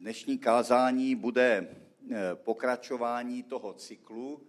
Dnešní 0.00 0.38
kázání 0.38 1.14
bude 1.14 1.76
eh, 2.10 2.34
pokračování 2.34 3.42
toho 3.42 3.72
cyklu, 3.72 4.46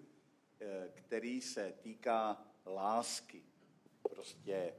eh, 0.60 0.90
který 0.96 1.42
se 1.42 1.74
týká 1.82 2.46
lásky. 2.66 3.44
Prostě 4.10 4.74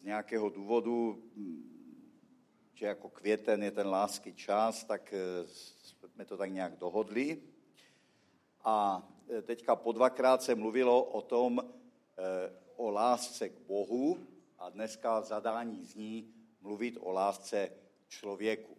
z 0.00 0.04
nějakého 0.04 0.48
důvodu, 0.48 1.22
hm, 1.36 2.10
že 2.74 2.86
jako 2.86 3.08
květen 3.08 3.62
je 3.62 3.70
ten 3.70 3.86
lásky 3.86 4.32
čas, 4.32 4.84
tak 4.84 5.12
eh, 5.12 5.18
jsme 6.08 6.24
to 6.24 6.36
tak 6.36 6.50
nějak 6.50 6.76
dohodli. 6.76 7.42
A 8.64 9.08
teďka 9.42 9.76
po 9.76 9.92
dvakrát 9.92 10.42
se 10.42 10.54
mluvilo 10.54 11.04
o 11.04 11.22
tom, 11.22 11.60
o 12.76 12.90
lásce 12.90 13.48
k 13.48 13.58
Bohu 13.58 14.18
a 14.58 14.70
dneska 14.70 15.22
zadání 15.22 15.84
zní 15.84 16.34
mluvit 16.60 16.98
o 17.00 17.10
lásce 17.10 17.70
člověku. 18.08 18.75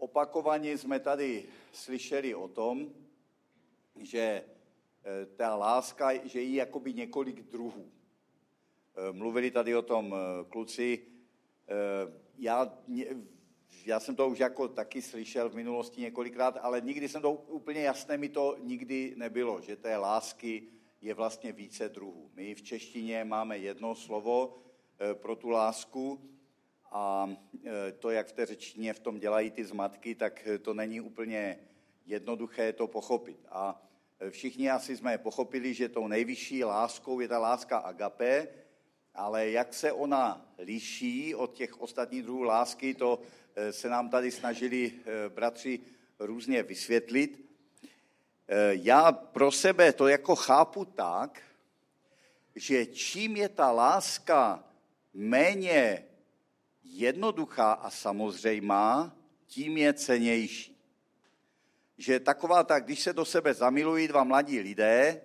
Opakovaně 0.00 0.78
jsme 0.78 1.00
tady 1.00 1.44
slyšeli 1.72 2.34
o 2.34 2.48
tom, 2.48 2.90
že 3.96 4.20
eh, 4.20 5.26
ta 5.36 5.56
láska, 5.56 6.26
že 6.26 6.40
jí 6.40 6.54
jakoby 6.54 6.94
několik 6.94 7.42
druhů. 7.42 7.92
Eh, 8.96 9.12
mluvili 9.12 9.50
tady 9.50 9.76
o 9.76 9.82
tom 9.82 10.14
eh, 10.14 10.44
kluci. 10.44 11.06
Já, 12.38 12.78
já 13.84 14.00
jsem 14.00 14.16
to 14.16 14.28
už 14.28 14.38
jako 14.38 14.68
taky 14.68 15.02
slyšel 15.02 15.50
v 15.50 15.54
minulosti 15.54 16.00
několikrát, 16.00 16.58
ale 16.62 16.80
nikdy 16.80 17.08
jsem 17.08 17.22
to 17.22 17.32
úplně 17.32 17.80
jasné 17.80 18.16
mi 18.16 18.28
to 18.28 18.56
nikdy 18.60 19.14
nebylo, 19.16 19.60
že 19.60 19.76
té 19.76 19.96
lásky 19.96 20.62
je 21.00 21.14
vlastně 21.14 21.52
více 21.52 21.88
druhů. 21.88 22.30
My 22.34 22.54
v 22.54 22.62
češtině 22.62 23.24
máme 23.24 23.58
jedno 23.58 23.94
slovo 23.94 24.58
pro 25.14 25.36
tu 25.36 25.48
lásku, 25.48 26.30
a 26.92 27.30
e, 27.64 27.92
to, 27.92 28.10
jak 28.10 28.26
v 28.26 28.32
té 28.32 28.46
řečtině 28.46 28.92
v 28.92 29.00
tom 29.00 29.18
dělají 29.18 29.50
ty 29.50 29.64
zmatky, 29.64 30.14
tak 30.14 30.48
to 30.62 30.74
není 30.74 31.00
úplně 31.00 31.58
jednoduché 32.06 32.72
to 32.72 32.86
pochopit. 32.86 33.46
A 33.48 33.82
e, 34.20 34.30
všichni 34.30 34.70
asi 34.70 34.96
jsme 34.96 35.18
pochopili, 35.18 35.74
že 35.74 35.88
tou 35.88 36.08
nejvyšší 36.08 36.64
láskou 36.64 37.20
je 37.20 37.28
ta 37.28 37.38
láska 37.38 37.78
agape, 37.78 38.48
ale 39.14 39.50
jak 39.50 39.74
se 39.74 39.92
ona 39.92 40.52
liší 40.58 41.34
od 41.34 41.54
těch 41.54 41.80
ostatních 41.80 42.22
druhů 42.22 42.42
lásky, 42.42 42.94
to 42.94 43.20
e, 43.54 43.72
se 43.72 43.88
nám 43.88 44.08
tady 44.08 44.30
snažili 44.30 44.92
bratři 45.28 45.80
různě 46.18 46.62
vysvětlit. 46.62 47.50
Já 48.70 49.12
pro 49.12 49.50
sebe 49.50 49.92
to 49.92 50.08
jako 50.08 50.36
chápu 50.36 50.84
tak, 50.84 51.42
že 52.54 52.86
čím 52.86 53.36
je 53.36 53.48
ta 53.48 53.70
láska 53.70 54.64
méně 55.14 56.09
jednoduchá 56.90 57.72
a 57.72 57.90
samozřejmá, 57.90 59.16
tím 59.46 59.76
je 59.76 59.92
cenější. 59.92 60.76
Že 61.98 62.20
taková 62.20 62.64
tak, 62.64 62.84
když 62.84 63.00
se 63.00 63.12
do 63.12 63.24
sebe 63.24 63.54
zamilují 63.54 64.08
dva 64.08 64.24
mladí 64.24 64.60
lidé, 64.60 65.20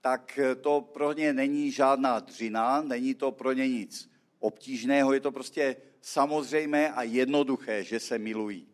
tak 0.00 0.38
to 0.60 0.80
pro 0.80 1.12
ně 1.12 1.32
není 1.32 1.70
žádná 1.70 2.20
dřina, 2.20 2.82
není 2.82 3.14
to 3.14 3.32
pro 3.32 3.52
ně 3.52 3.68
nic 3.68 4.10
obtížného, 4.38 5.12
je 5.12 5.20
to 5.20 5.32
prostě 5.32 5.76
samozřejmé 6.00 6.92
a 6.92 7.02
jednoduché, 7.02 7.84
že 7.84 8.00
se 8.00 8.18
milují. 8.18 8.68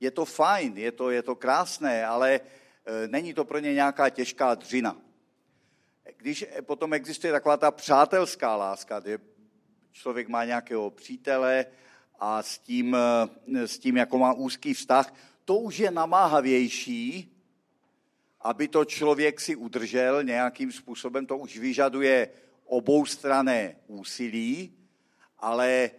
Je 0.00 0.10
to 0.10 0.24
fajn, 0.24 0.76
je 0.76 0.92
to, 0.92 1.10
je 1.10 1.22
to 1.22 1.34
krásné, 1.34 2.06
ale 2.06 2.34
e, 2.34 3.08
není 3.08 3.34
to 3.34 3.44
pro 3.44 3.58
ně 3.58 3.74
nějaká 3.74 4.10
těžká 4.10 4.54
dřina. 4.54 4.96
Když 6.16 6.44
potom 6.60 6.94
existuje 6.94 7.32
taková 7.32 7.56
ta 7.56 7.70
přátelská 7.70 8.56
láska, 8.56 9.00
kde 9.00 9.18
člověk 9.96 10.28
má 10.28 10.44
nějakého 10.44 10.90
přítele 10.90 11.66
a 12.20 12.42
s 12.42 12.58
tím, 12.58 12.96
eh, 12.96 13.68
s 13.68 13.78
tím, 13.78 13.96
jako 13.96 14.18
má 14.18 14.32
úzký 14.32 14.74
vztah, 14.74 15.14
to 15.44 15.58
už 15.58 15.78
je 15.78 15.90
namáhavější, 15.90 17.32
aby 18.40 18.68
to 18.68 18.84
člověk 18.84 19.40
si 19.40 19.56
udržel 19.56 20.22
nějakým 20.22 20.72
způsobem, 20.72 21.26
to 21.26 21.38
už 21.38 21.58
vyžaduje 21.58 22.28
oboustrané 22.64 23.76
úsilí, 23.86 24.72
ale 25.38 25.70
e, 25.70 25.90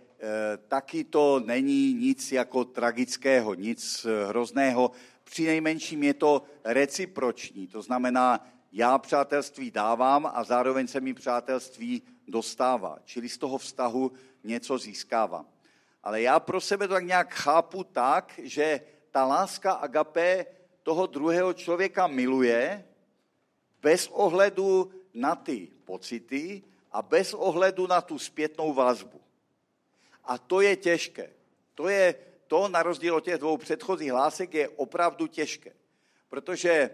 taky 0.68 1.03
to 1.03 1.40
není 1.40 1.94
nic 1.94 2.31
jako 2.31 2.66
tragického, 2.66 3.53
nic 3.53 4.06
hrozného. 4.28 4.91
Při 5.24 5.46
nejmenším 5.46 6.03
je 6.03 6.13
to 6.13 6.44
reciproční, 6.63 7.68
to 7.68 7.81
znamená, 7.81 8.47
já 8.72 8.97
přátelství 8.97 9.72
dávám 9.72 10.31
a 10.34 10.44
zároveň 10.44 10.88
se 10.88 11.02
mi 11.02 11.13
přátelství 11.13 12.02
dostává. 12.28 13.00
Čili 13.06 13.30
z 13.30 13.38
toho 13.38 13.58
vztahu 13.58 14.12
něco 14.44 14.78
získávám. 14.78 15.48
Ale 16.04 16.22
já 16.22 16.40
pro 16.40 16.62
sebe 16.62 16.88
to 16.88 16.94
tak 16.94 17.06
nějak 17.06 17.34
chápu 17.34 17.84
tak, 17.84 18.40
že 18.44 18.82
ta 19.12 19.26
láska 19.26 19.72
agape 19.72 20.46
toho 20.84 21.06
druhého 21.06 21.54
člověka 21.54 22.08
miluje 22.08 22.86
bez 23.82 24.08
ohledu 24.08 24.92
na 25.14 25.36
ty 25.36 25.68
pocity 25.86 26.64
a 26.92 27.02
bez 27.02 27.34
ohledu 27.34 27.88
na 27.88 28.02
tu 28.02 28.20
zpětnou 28.20 28.74
vazbu. 28.74 29.22
A 30.24 30.38
to 30.38 30.62
je 30.62 30.76
těžké. 30.76 31.30
To 31.76 31.88
je 31.88 32.16
to, 32.48 32.68
na 32.68 32.84
rozdíl 32.84 33.16
od 33.16 33.24
těch 33.24 33.38
dvou 33.38 33.58
předchozích 33.58 34.12
hlásek, 34.12 34.54
je 34.54 34.70
opravdu 34.70 35.28
těžké. 35.28 35.72
Protože 36.30 36.70
e, 36.70 36.92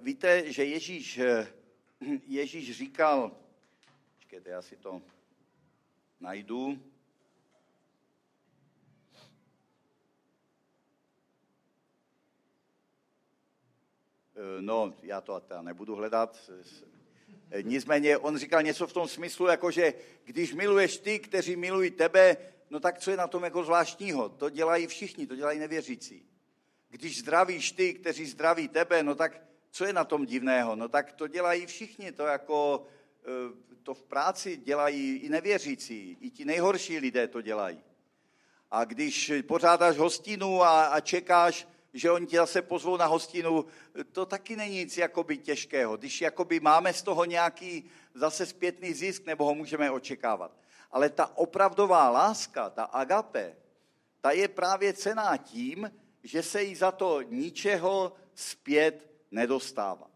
víte, 0.00 0.52
že 0.52 0.64
Ježíš, 0.64 1.18
e, 1.18 1.46
Ježíš 2.26 2.76
říkal, 2.76 3.32
Počkejte, 4.38 4.50
já 4.50 4.62
si 4.62 4.76
to 4.76 5.02
najdu. 6.20 6.78
Eh, 14.36 14.62
no, 14.62 14.94
já 15.02 15.20
to 15.20 15.40
teda 15.40 15.62
nebudu 15.62 15.94
hledat. 15.94 16.50
Eh, 17.50 17.62
nicméně 17.62 18.18
on 18.18 18.38
říkal 18.38 18.62
něco 18.62 18.86
v 18.86 18.92
tom 18.92 19.08
smyslu, 19.08 19.46
jako 19.46 19.70
že 19.70 19.94
když 20.24 20.54
miluješ 20.54 20.98
ty, 20.98 21.18
kteří 21.18 21.56
milují 21.56 21.90
tebe, 21.90 22.36
no 22.70 22.80
tak 22.80 22.98
co 22.98 23.10
je 23.10 23.16
na 23.16 23.26
tom 23.26 23.44
jako 23.44 23.64
zvláštního? 23.64 24.28
To 24.28 24.50
dělají 24.50 24.86
všichni, 24.86 25.26
to 25.26 25.36
dělají 25.36 25.58
nevěřící. 25.58 26.26
Když 26.88 27.18
zdravíš 27.18 27.72
ty, 27.72 27.94
kteří 27.94 28.26
zdraví 28.26 28.68
tebe, 28.68 29.02
no 29.02 29.14
tak 29.14 29.42
co 29.70 29.84
je 29.84 29.92
na 29.92 30.04
tom 30.04 30.26
divného? 30.26 30.76
No 30.76 30.88
tak 30.88 31.12
to 31.12 31.26
dělají 31.26 31.66
všichni, 31.66 32.12
to 32.12 32.26
jako 32.26 32.86
to 33.82 33.94
v 33.94 34.02
práci 34.02 34.56
dělají 34.56 35.16
i 35.16 35.28
nevěřící, 35.28 36.18
i 36.20 36.30
ti 36.30 36.44
nejhorší 36.44 36.98
lidé 36.98 37.28
to 37.28 37.40
dělají. 37.40 37.80
A 38.70 38.84
když 38.84 39.32
pořádáš 39.46 39.96
hostinu 39.96 40.62
a, 40.62 40.86
a 40.86 41.00
čekáš, 41.00 41.68
že 41.92 42.10
oni 42.10 42.26
ti 42.26 42.36
zase 42.36 42.62
pozvou 42.62 42.96
na 42.96 43.06
hostinu, 43.06 43.64
to 44.12 44.26
taky 44.26 44.56
není 44.56 44.74
nic 44.74 44.98
jakoby 44.98 45.38
těžkého. 45.38 45.96
Když 45.96 46.20
jakoby 46.20 46.60
máme 46.60 46.92
z 46.92 47.02
toho 47.02 47.24
nějaký 47.24 47.90
zase 48.14 48.46
zpětný 48.46 48.94
zisk, 48.94 49.26
nebo 49.26 49.44
ho 49.44 49.54
můžeme 49.54 49.90
očekávat. 49.90 50.56
Ale 50.90 51.10
ta 51.10 51.36
opravdová 51.36 52.10
láska, 52.10 52.70
ta 52.70 52.84
agape, 52.84 53.56
ta 54.20 54.30
je 54.30 54.48
právě 54.48 54.92
cená 54.92 55.36
tím, 55.36 55.90
že 56.22 56.42
se 56.42 56.62
jí 56.62 56.74
za 56.74 56.92
to 56.92 57.22
ničeho 57.22 58.12
zpět 58.34 59.10
nedostává. 59.30 60.10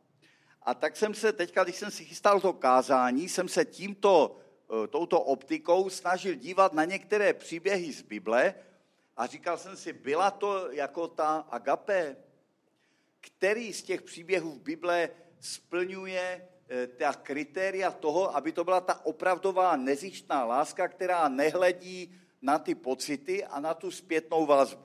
A 0.64 0.74
tak 0.74 0.96
jsem 0.96 1.14
se 1.14 1.32
teďka, 1.32 1.64
když 1.64 1.76
jsem 1.76 1.90
si 1.90 2.04
chystal 2.04 2.40
to 2.40 2.52
kázání, 2.52 3.28
jsem 3.28 3.48
se 3.48 3.64
tímto, 3.64 4.36
eh, 4.84 4.86
touto 4.86 5.20
optikou 5.20 5.90
snažil 5.90 6.34
dívat 6.34 6.72
na 6.72 6.84
některé 6.84 7.34
příběhy 7.34 7.92
z 7.92 8.02
Bible 8.02 8.54
a 9.16 9.26
říkal 9.26 9.58
jsem 9.58 9.76
si, 9.76 9.92
byla 9.92 10.30
to 10.30 10.70
jako 10.70 11.08
ta 11.08 11.36
agape, 11.50 12.16
který 13.20 13.72
z 13.72 13.82
těch 13.82 14.02
příběhů 14.02 14.52
v 14.52 14.60
Bible 14.60 15.10
splňuje 15.40 16.48
eh, 16.68 16.86
ta 16.86 17.12
kritéria 17.12 17.90
toho, 17.90 18.36
aby 18.36 18.52
to 18.52 18.64
byla 18.64 18.80
ta 18.80 19.06
opravdová 19.06 19.76
nezištná 19.76 20.44
láska, 20.44 20.88
která 20.88 21.28
nehledí 21.28 22.14
na 22.42 22.58
ty 22.58 22.74
pocity 22.74 23.44
a 23.44 23.60
na 23.60 23.74
tu 23.74 23.90
zpětnou 23.90 24.46
vazbu. 24.46 24.84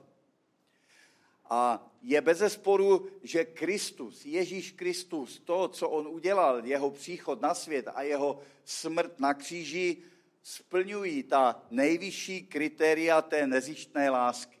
A 1.50 1.87
je 2.02 2.20
bez 2.20 2.42
sporu, 2.52 3.08
že 3.22 3.44
Kristus, 3.44 4.24
Ježíš 4.24 4.72
Kristus, 4.72 5.38
to, 5.44 5.68
co 5.68 5.88
on 5.88 6.08
udělal, 6.08 6.66
jeho 6.66 6.90
příchod 6.90 7.40
na 7.40 7.54
svět 7.54 7.88
a 7.94 8.02
jeho 8.02 8.40
smrt 8.64 9.20
na 9.20 9.34
kříži, 9.34 9.96
splňují 10.42 11.22
ta 11.22 11.62
nejvyšší 11.70 12.46
kritéria 12.46 13.22
té 13.22 13.46
nezištné 13.46 14.10
lásky. 14.10 14.58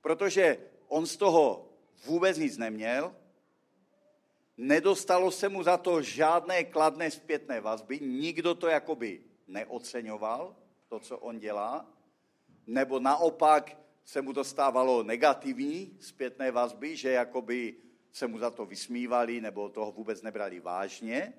Protože 0.00 0.58
on 0.88 1.06
z 1.06 1.16
toho 1.16 1.68
vůbec 2.06 2.38
nic 2.38 2.58
neměl, 2.58 3.16
nedostalo 4.56 5.30
se 5.30 5.48
mu 5.48 5.62
za 5.62 5.76
to 5.76 6.02
žádné 6.02 6.64
kladné 6.64 7.10
zpětné 7.10 7.60
vazby, 7.60 8.00
nikdo 8.00 8.54
to 8.54 8.68
jakoby 8.68 9.20
neoceňoval, 9.46 10.56
to, 10.88 11.00
co 11.00 11.18
on 11.18 11.38
dělá, 11.38 11.86
nebo 12.66 13.00
naopak 13.00 13.81
se 14.04 14.22
mu 14.22 14.32
dostávalo 14.32 15.02
negativní 15.02 15.96
zpětné 16.00 16.50
vazby, 16.50 16.96
že 16.96 17.10
jakoby 17.10 17.74
se 18.12 18.26
mu 18.26 18.38
za 18.38 18.50
to 18.50 18.66
vysmívali 18.66 19.40
nebo 19.40 19.68
toho 19.68 19.92
vůbec 19.92 20.22
nebrali 20.22 20.60
vážně. 20.60 21.32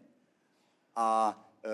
A 0.95 1.39
e, 1.63 1.69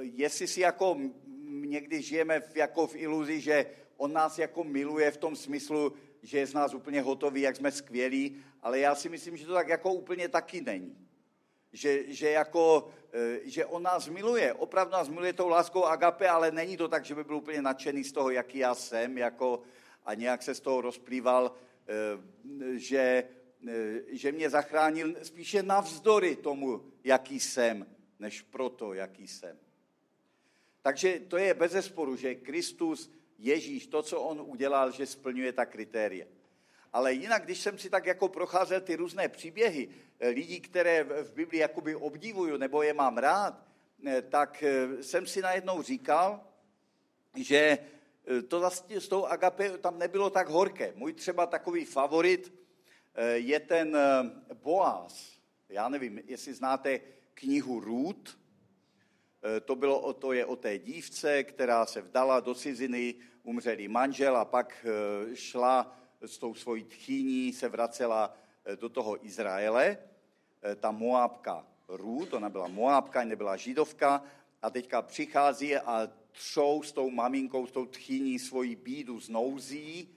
jestli 0.00 0.46
si 0.46 0.60
jako 0.60 0.96
někdy 1.44 2.02
žijeme 2.02 2.40
v, 2.40 2.56
jako 2.56 2.86
v 2.86 2.96
iluzi, 2.96 3.40
že 3.40 3.66
on 3.96 4.12
nás 4.12 4.38
jako 4.38 4.64
miluje 4.64 5.10
v 5.10 5.16
tom 5.16 5.36
smyslu, 5.36 5.92
že 6.22 6.38
je 6.38 6.46
z 6.46 6.54
nás 6.54 6.74
úplně 6.74 7.02
hotový, 7.02 7.40
jak 7.40 7.56
jsme 7.56 7.72
skvělí, 7.72 8.36
ale 8.62 8.78
já 8.78 8.94
si 8.94 9.08
myslím, 9.08 9.36
že 9.36 9.46
to 9.46 9.54
tak 9.54 9.68
jako 9.68 9.92
úplně 9.92 10.28
taky 10.28 10.60
není. 10.60 10.96
Že, 11.72 12.12
že, 12.14 12.30
jako, 12.30 12.88
eh, 13.12 13.40
že 13.44 13.66
on 13.66 13.82
nás 13.82 14.08
miluje, 14.08 14.52
opravdu 14.52 14.92
nás 14.92 15.08
miluje 15.08 15.32
tou 15.32 15.48
láskou 15.48 15.84
agape, 15.84 16.28
ale 16.28 16.50
není 16.50 16.76
to 16.76 16.88
tak, 16.88 17.04
že 17.04 17.14
by 17.14 17.24
byl 17.24 17.36
úplně 17.36 17.62
nadšený 17.62 18.04
z 18.04 18.12
toho, 18.12 18.30
jaký 18.30 18.58
já 18.58 18.74
jsem, 18.74 19.18
jako, 19.18 19.62
a 20.10 20.14
nějak 20.14 20.42
se 20.42 20.54
z 20.54 20.60
toho 20.60 20.80
rozplýval, 20.80 21.54
eh, 21.54 22.78
že, 22.78 23.24
eh, 23.68 24.02
že 24.10 24.32
mě 24.32 24.50
zachránil 24.50 25.14
spíše 25.22 25.62
navzdory 25.62 26.36
tomu, 26.36 26.82
jaký 27.04 27.40
jsem, 27.40 27.86
než 28.18 28.42
proto, 28.42 28.94
jaký 28.94 29.28
jsem. 29.28 29.58
Takže 30.82 31.20
to 31.28 31.36
je 31.36 31.54
bez 31.54 31.72
zesporu, 31.72 32.16
že 32.16 32.34
Kristus, 32.34 33.10
Ježíš, 33.38 33.86
to, 33.86 34.02
co 34.02 34.20
on 34.20 34.42
udělal, 34.46 34.90
že 34.90 35.06
splňuje 35.06 35.52
ta 35.52 35.66
kritéria. 35.66 36.26
Ale 36.92 37.12
jinak, 37.12 37.44
když 37.44 37.60
jsem 37.60 37.78
si 37.78 37.90
tak 37.90 38.06
jako 38.06 38.28
procházel 38.28 38.80
ty 38.80 38.96
různé 38.96 39.28
příběhy 39.28 39.88
eh, 40.18 40.28
lidí, 40.28 40.60
které 40.60 41.04
v 41.04 41.32
Biblii 41.34 41.60
jakoby 41.60 41.94
obdivuju 41.94 42.56
nebo 42.56 42.82
je 42.82 42.94
mám 42.94 43.18
rád, 43.18 43.62
tak 44.30 44.64
jsem 45.00 45.26
si 45.26 45.42
najednou 45.42 45.82
říkal, 45.82 46.40
že 47.36 47.78
to 48.48 48.60
vlastně 48.60 49.00
s 49.00 49.08
tou 49.08 49.26
agape 49.26 49.78
tam 49.78 49.98
nebylo 49.98 50.30
tak 50.30 50.48
horké. 50.48 50.92
Můj 50.96 51.12
třeba 51.12 51.46
takový 51.46 51.84
favorit 51.84 52.54
je 53.34 53.60
ten 53.60 53.98
Boaz. 54.54 55.38
Já 55.68 55.88
nevím, 55.88 56.20
jestli 56.26 56.54
znáte 56.54 57.00
knihu 57.34 57.80
Ruth, 57.80 58.38
to, 59.64 59.76
bylo, 59.76 60.12
to 60.12 60.32
je 60.32 60.46
o 60.46 60.56
té 60.56 60.78
dívce, 60.78 61.44
která 61.44 61.86
se 61.86 62.00
vdala 62.00 62.40
do 62.40 62.54
ciziny, 62.54 63.14
umřelý 63.42 63.88
manžel 63.88 64.36
a 64.36 64.44
pak 64.44 64.86
šla 65.34 66.00
s 66.26 66.38
tou 66.38 66.54
svojí 66.54 66.84
tchýní 66.84 67.52
se 67.52 67.68
vracela 67.68 68.34
eh, 68.64 68.76
do 68.76 68.88
toho 68.88 69.26
Izraele. 69.26 69.98
Eh, 70.62 70.74
ta 70.74 70.90
Moábka 70.90 71.66
Růd, 71.88 72.32
ona 72.34 72.48
byla 72.48 72.68
Moábka, 72.68 73.24
nebyla 73.24 73.56
židovka, 73.56 74.22
a 74.62 74.70
teďka 74.70 75.02
přichází 75.02 75.76
a 75.76 76.08
třou 76.32 76.82
s 76.82 76.92
tou 76.92 77.10
maminkou, 77.10 77.66
s 77.66 77.72
tou 77.72 77.86
tchýní 77.86 78.38
svoji 78.38 78.76
bídu 78.76 79.20
znouzí 79.20 80.08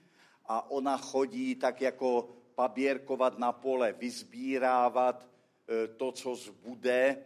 a 0.46 0.70
ona 0.70 0.96
chodí 0.96 1.54
tak 1.54 1.80
jako 1.80 2.28
paběrkovat 2.54 3.38
na 3.38 3.52
pole, 3.52 3.92
vyzbírávat 3.92 5.28
eh, 5.68 5.88
to, 5.88 6.12
co 6.12 6.34
zbude 6.34 7.24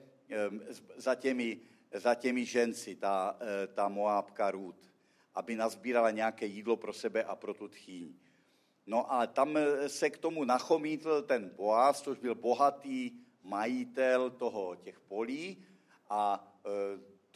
za 0.97 1.15
těmi, 1.15 1.61
za 1.93 2.15
těmi 2.15 2.45
ženci, 2.45 2.95
ta, 2.95 3.39
ta 3.75 3.89
Moábka 3.89 4.51
Růd, 4.51 4.77
aby 5.35 5.57
nazbírala 5.57 6.11
nějaké 6.11 6.47
jídlo 6.47 6.77
pro 6.77 6.93
sebe 6.93 7.25
a 7.25 7.37
pro 7.37 7.55
tu 7.55 7.69
tchýň. 7.69 8.15
No 8.87 9.13
a 9.13 9.27
tam 9.27 9.59
se 9.87 10.11
k 10.11 10.19
tomu 10.19 10.45
nachomítl 10.45 11.23
ten 11.23 11.49
Boaz, 11.57 12.03
což 12.03 12.19
byl 12.19 12.35
bohatý 12.35 13.11
majitel 13.43 14.31
toho 14.31 14.77
těch 14.77 15.01
polí 15.01 15.65
a 16.09 16.53
e, 16.65 16.71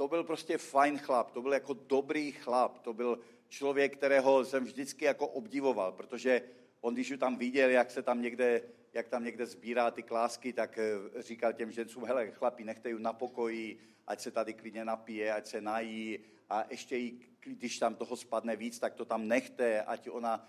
to 0.02 0.08
byl 0.08 0.25
prostě 0.25 0.58
fajn 0.58 0.99
chlap, 0.99 1.31
to 1.31 1.43
byl 1.43 1.52
jako 1.52 1.75
dobrý 1.75 2.32
chlap, 2.32 2.78
to 2.78 2.93
byl 2.93 3.19
člověk, 3.49 3.96
kterého 3.96 4.44
jsem 4.44 4.64
vždycky 4.64 5.04
jako 5.04 5.28
obdivoval, 5.28 5.93
protože 5.93 6.43
on, 6.81 6.94
když 6.94 7.12
tam 7.19 7.37
viděl, 7.37 7.70
jak 7.70 7.90
se 7.90 8.02
tam 8.02 8.22
někde, 8.22 8.62
jak 8.93 9.08
tam 9.08 9.25
někde 9.25 9.46
sbírá 9.46 9.90
ty 9.90 10.02
klásky, 10.02 10.52
tak 10.52 10.78
e, 10.78 10.99
říkal 11.22 11.52
těm 11.52 11.72
žencům, 11.72 12.04
hele 12.04 12.31
chlapi, 12.31 12.64
nechte 12.64 12.90
ju 12.90 12.99
na 12.99 13.12
pokoji, 13.12 13.78
ať 14.06 14.20
se 14.20 14.31
tady 14.31 14.54
klidně 14.54 14.84
napije, 14.84 15.32
ať 15.32 15.46
se 15.46 15.60
nají 15.60 16.19
a 16.50 16.64
ještě 16.70 16.96
jí, 16.96 17.20
když 17.40 17.78
tam 17.78 17.94
toho 17.94 18.16
spadne 18.16 18.56
víc, 18.56 18.78
tak 18.78 18.94
to 18.94 19.04
tam 19.04 19.28
nechte, 19.28 19.82
ať 19.82 20.08
ona 20.10 20.49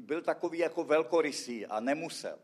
byl 0.00 0.22
takový 0.22 0.58
jako 0.58 0.84
velkorysý 0.84 1.66
a 1.66 1.80
nemusel. 1.80 2.38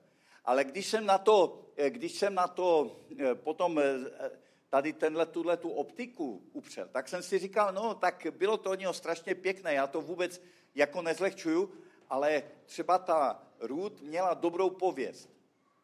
Ale 0.44 0.64
když 0.64 0.86
jsem 0.86 1.06
na 1.06 1.18
to, 1.18 1.62
eh, 1.76 1.90
když 1.90 2.12
jsem 2.12 2.34
na 2.34 2.48
to 2.48 3.00
eh, 3.18 3.34
potom 3.34 3.78
eh, 3.78 4.30
tady 4.70 4.92
tenhle, 4.92 5.26
tuhle 5.26 5.56
tu 5.56 5.70
optiku 5.70 6.42
upřel, 6.52 6.88
tak 6.92 7.08
jsem 7.08 7.22
si 7.22 7.38
říkal, 7.38 7.72
no 7.72 7.94
tak 7.94 8.26
bylo 8.30 8.56
to 8.56 8.70
od 8.70 8.78
něho 8.78 8.92
strašně 8.92 9.34
pěkné, 9.34 9.74
já 9.74 9.86
to 9.86 10.00
vůbec 10.00 10.42
jako 10.74 11.02
nezlehčuju, 11.02 11.72
ale 12.08 12.42
třeba 12.66 12.98
ta 12.98 13.42
Ruth 13.60 14.00
měla 14.00 14.34
dobrou 14.34 14.70
pověst. 14.70 15.30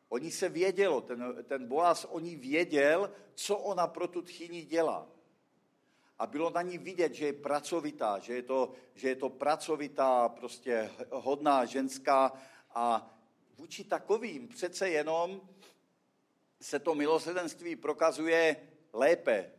Oni 0.09 0.31
se 0.31 0.49
vědělo, 0.49 1.01
ten, 1.01 1.45
ten 1.49 1.67
Boaz 1.67 2.05
o 2.05 2.19
ní 2.19 2.37
věděl, 2.37 3.13
co 3.35 3.57
ona 3.59 3.87
pro 3.87 4.09
tu 4.09 4.23
tchyni 4.23 4.63
dělá 4.63 5.07
a 6.19 6.27
bylo 6.27 6.51
na 6.51 6.63
ní 6.63 6.79
vidět, 6.79 7.15
že 7.15 7.27
je 7.27 7.33
pracovitá, 7.33 8.19
že 8.19 8.35
je 8.35 8.43
to, 8.43 8.73
že 8.95 9.09
je 9.09 9.17
to 9.17 9.29
pracovitá, 9.29 10.29
prostě 10.29 10.91
hodná 11.11 11.65
ženská 11.65 12.33
a 12.75 13.15
vůči 13.59 13.85
takovým 13.85 14.49
přece 14.49 14.89
jenom 14.89 15.41
se 16.61 16.79
to 16.79 16.95
milosrdenství 16.95 17.77
prokazuje 17.77 18.57
lépe, 18.97 19.53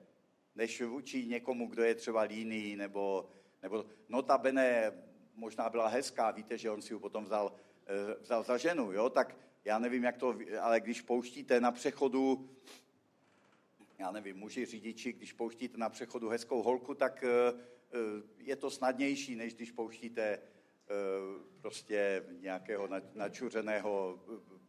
než 0.55 0.81
vůči 0.81 1.25
někomu, 1.25 1.67
kdo 1.67 1.83
je 1.83 1.95
třeba 1.95 2.21
líný, 2.21 2.75
nebo, 2.75 3.29
nebo 3.61 3.85
notabene 4.09 4.91
možná 5.35 5.69
byla 5.69 5.87
hezká, 5.87 6.31
víte, 6.31 6.57
že 6.57 6.71
on 6.71 6.81
si 6.81 6.93
ji 6.93 6.99
potom 6.99 7.23
vzal, 7.23 7.53
eh, 7.85 8.15
vzal 8.21 8.43
za 8.43 8.57
ženu, 8.57 8.91
jo? 8.91 9.09
tak 9.09 9.37
já 9.65 9.79
nevím, 9.79 10.03
jak 10.03 10.17
to, 10.17 10.35
ale 10.61 10.79
když 10.79 11.01
pouštíte 11.01 11.61
na 11.61 11.71
přechodu 11.71 12.49
já 13.99 14.11
nevím, 14.11 14.37
muži 14.37 14.65
řidiči, 14.65 15.13
když 15.13 15.33
pouštíte 15.33 15.77
na 15.77 15.89
přechodu 15.89 16.29
hezkou 16.29 16.61
holku, 16.61 16.93
tak 16.93 17.23
eh, 17.23 17.29
eh, 17.29 17.97
je 18.37 18.55
to 18.55 18.69
snadnější, 18.69 19.35
než 19.35 19.53
když 19.53 19.71
pouštíte 19.71 20.39
prostě 21.61 22.25
nějakého 22.39 22.89
načuřeného, 23.13 24.19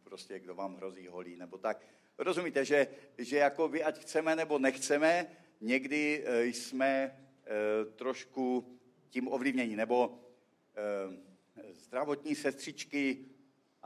prostě 0.03 0.39
kdo 0.39 0.55
vám 0.55 0.75
hrozí 0.75 1.07
holí, 1.07 1.35
nebo 1.35 1.57
tak. 1.57 1.85
Rozumíte, 2.19 2.65
že, 2.65 2.87
že 3.17 3.37
jako 3.37 3.67
vy, 3.67 3.83
ať 3.83 3.99
chceme 3.99 4.35
nebo 4.35 4.59
nechceme, 4.59 5.27
někdy 5.61 6.25
jsme 6.41 7.19
trošku 7.95 8.77
tím 9.09 9.27
ovlivnění, 9.27 9.75
nebo 9.75 10.19
zdravotní 11.71 12.35
sestřičky, 12.35 13.25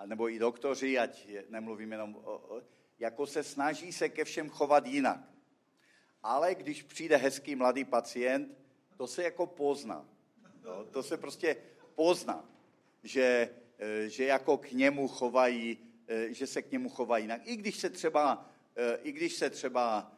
nebo 0.05 0.29
i 0.29 0.39
doktoři, 0.39 0.99
ať 0.99 1.27
nemluvím 1.49 1.91
jenom 1.91 2.15
o, 2.15 2.61
jako 2.99 3.27
se 3.27 3.43
snaží 3.43 3.91
se 3.91 4.09
ke 4.09 4.23
všem 4.25 4.49
chovat 4.49 4.85
jinak 4.85 5.33
ale 6.23 6.55
když 6.55 6.83
přijde 6.83 7.17
hezký 7.17 7.55
mladý 7.55 7.83
pacient, 7.85 8.57
to 8.97 9.07
se 9.07 9.23
jako 9.23 9.47
pozná. 9.47 10.05
No, 10.63 10.85
to 10.85 11.03
se 11.03 11.17
prostě 11.17 11.57
pozná, 11.95 12.49
že, 13.03 13.49
že 14.07 14.25
jako 14.25 14.57
k 14.57 14.71
němu 14.71 15.07
chovají, 15.07 15.77
že 16.29 16.47
se 16.47 16.61
k 16.61 16.71
němu 16.71 16.89
chovají 16.89 17.23
jinak. 17.23 17.41
I 17.45 17.55
když 17.55 17.77
se 17.77 17.89
třeba, 17.89 18.49
eh, 18.75 18.99
i 19.03 19.11
když 19.11 19.33
se 19.35 19.49
třeba 19.49 20.11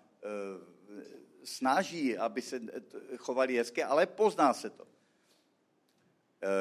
snaží, 1.44 2.18
aby 2.18 2.42
se 2.42 2.62
chovali 3.18 3.58
hezky, 3.58 3.84
ale 3.84 4.06
pozná 4.06 4.54
se 4.54 4.70
to. 4.70 4.88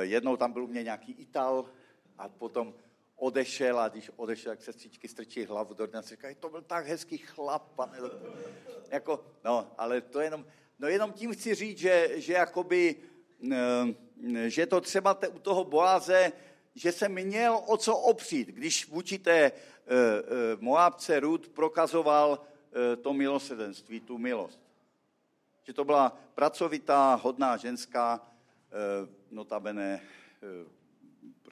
Jednou 0.00 0.36
tam 0.36 0.52
byl 0.52 0.64
u 0.64 0.66
mě 0.66 0.82
nějaký 0.82 1.12
Ital 1.12 1.70
a 2.18 2.28
potom 2.28 2.74
odešel 3.16 3.80
a 3.80 3.88
když 3.88 4.10
odešel, 4.16 4.52
jak 4.52 4.62
sestřičky 4.62 5.08
strčí 5.08 5.44
hlavu 5.44 5.74
do 5.74 5.86
dne 5.86 5.98
a 5.98 6.02
říkají, 6.02 6.34
to 6.34 6.48
byl 6.48 6.62
tak 6.62 6.86
hezký 6.86 7.18
chlap, 7.18 7.72
pane. 7.74 7.98
Jako, 8.90 9.24
no, 9.44 9.72
ale 9.78 10.00
to 10.00 10.20
jenom, 10.20 10.46
no 10.78 10.88
jenom 10.88 11.12
tím 11.12 11.32
chci 11.32 11.54
říct, 11.54 11.78
že, 11.78 12.10
že 12.14 12.32
jakoby, 12.32 12.96
eh, 13.52 14.50
že 14.50 14.66
to 14.66 14.80
třeba 14.80 15.14
te, 15.14 15.28
u 15.28 15.38
toho 15.38 15.64
Boáze, 15.64 16.32
že 16.74 16.92
se 16.92 17.08
měl 17.08 17.60
o 17.66 17.76
co 17.76 17.96
opřít, 17.96 18.48
když 18.48 18.88
vůči 18.88 19.18
té 19.18 19.52
uh, 19.52 19.58
uh, 19.90 20.62
Moábce 20.62 21.20
Rud 21.20 21.48
prokazoval 21.48 22.30
uh, 22.38 23.02
to 23.02 23.12
milosedenství, 23.12 24.00
tu 24.00 24.18
milost. 24.18 24.60
Že 25.62 25.72
to 25.72 25.84
byla 25.84 26.18
pracovitá, 26.34 27.14
hodná 27.14 27.56
ženská, 27.56 28.30
notabene 29.30 30.00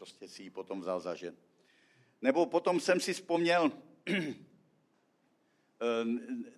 prostě 0.03 0.29
si 0.29 0.43
ji 0.43 0.51
potom 0.51 0.81
vzal 0.81 1.01
za 1.01 1.15
žen. 1.15 1.37
Nebo 2.23 2.47
potom 2.47 2.81
jsem 2.81 3.01
si 3.01 3.13
vzpomněl 3.13 3.73
eh, 4.11 4.25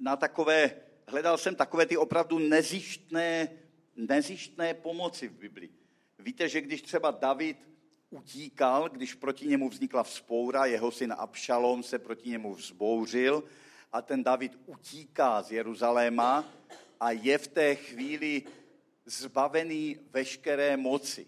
na 0.00 0.16
takové, 0.16 0.76
hledal 1.08 1.38
jsem 1.38 1.54
takové 1.54 1.86
ty 1.86 1.96
opravdu 1.96 2.38
nezištné, 2.38 3.48
nezištné 3.96 4.74
pomoci 4.74 5.28
v 5.28 5.32
Biblii. 5.32 5.70
Víte, 6.18 6.48
že 6.48 6.60
když 6.60 6.82
třeba 6.82 7.10
David 7.10 7.68
utíkal, 8.14 8.88
když 8.88 9.14
proti 9.14 9.46
němu 9.46 9.68
vznikla 9.68 10.02
vzpoura, 10.02 10.66
jeho 10.66 10.90
syn 10.90 11.14
Abšalom 11.18 11.82
se 11.82 11.98
proti 11.98 12.28
němu 12.30 12.54
vzbouřil 12.54 13.44
a 13.92 14.02
ten 14.02 14.24
David 14.24 14.58
utíká 14.66 15.42
z 15.42 15.52
Jeruzaléma 15.52 16.44
a 17.00 17.10
je 17.10 17.38
v 17.38 17.48
té 17.48 17.74
chvíli 17.74 18.42
zbavený 19.06 19.96
veškeré 20.10 20.76
moci. 20.76 21.26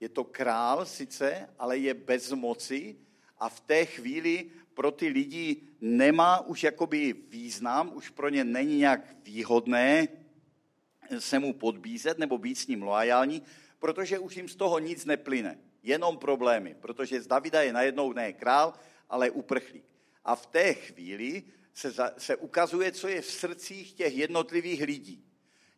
Je 0.00 0.08
to 0.08 0.24
král 0.24 0.86
sice, 0.86 1.48
ale 1.58 1.78
je 1.78 1.94
bez 1.94 2.32
moci 2.32 2.96
a 3.38 3.48
v 3.48 3.60
té 3.60 3.84
chvíli 3.84 4.50
pro 4.74 4.90
ty 4.90 5.08
lidi 5.08 5.56
nemá 5.80 6.40
už 6.40 6.62
jakoby 6.62 7.12
význam, 7.12 7.92
už 7.94 8.08
pro 8.08 8.28
ně 8.28 8.44
není 8.44 8.78
nějak 8.78 9.16
výhodné 9.24 10.08
se 11.18 11.38
mu 11.38 11.52
podbízet 11.52 12.18
nebo 12.18 12.38
být 12.38 12.58
s 12.58 12.66
ním 12.66 12.82
loajální, 12.82 13.42
protože 13.78 14.18
už 14.18 14.36
jim 14.36 14.48
z 14.48 14.56
toho 14.56 14.78
nic 14.78 15.04
neplyne. 15.04 15.58
Jenom 15.82 16.18
problémy, 16.18 16.74
protože 16.80 17.22
z 17.22 17.26
Davida 17.26 17.62
je 17.62 17.72
najednou 17.72 18.12
ne 18.12 18.32
král, 18.32 18.74
ale 19.10 19.30
uprchlík. 19.30 19.84
A 20.24 20.36
v 20.36 20.46
té 20.46 20.74
chvíli 20.74 21.42
se, 21.74 21.90
za, 21.90 22.12
se 22.18 22.36
ukazuje, 22.36 22.92
co 22.92 23.08
je 23.08 23.20
v 23.20 23.30
srdcích 23.30 23.92
těch 23.92 24.16
jednotlivých 24.16 24.82
lidí. 24.82 25.24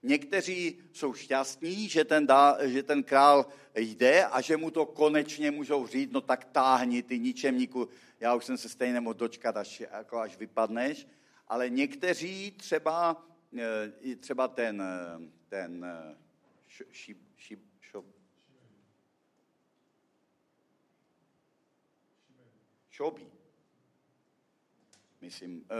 Někteří 0.02 0.78
jsou 0.92 1.14
šťastní, 1.14 1.88
že 1.88 2.04
ten, 2.04 2.26
dá, 2.26 2.58
že 2.66 2.82
ten 2.82 3.02
král 3.02 3.46
jde 3.74 4.24
a 4.24 4.40
že 4.40 4.56
mu 4.56 4.70
to 4.70 4.86
konečně 4.86 5.50
můžou 5.50 5.86
říct, 5.86 6.12
no 6.12 6.20
tak 6.20 6.44
táhni 6.44 7.02
ty 7.02 7.18
ničemníku, 7.18 7.88
já 8.20 8.34
už 8.34 8.44
jsem 8.44 8.58
se 8.58 8.68
stejně 8.68 9.00
mohl 9.00 9.14
dočkat, 9.14 9.56
až, 9.56 9.80
jako 9.80 10.18
až 10.18 10.36
vypadneš. 10.36 11.06
Ale 11.48 11.70
někteří 11.70 12.50
třeba, 12.50 13.26
eh, 13.58 14.16
třeba 14.16 14.48
ten, 14.48 14.82
eh, 14.82 15.28
ten 15.48 15.86
ši, 16.68 17.16
ši, 17.36 17.58
šobí, 22.94 23.26
myslím, 25.20 25.66
eh, 25.66 25.74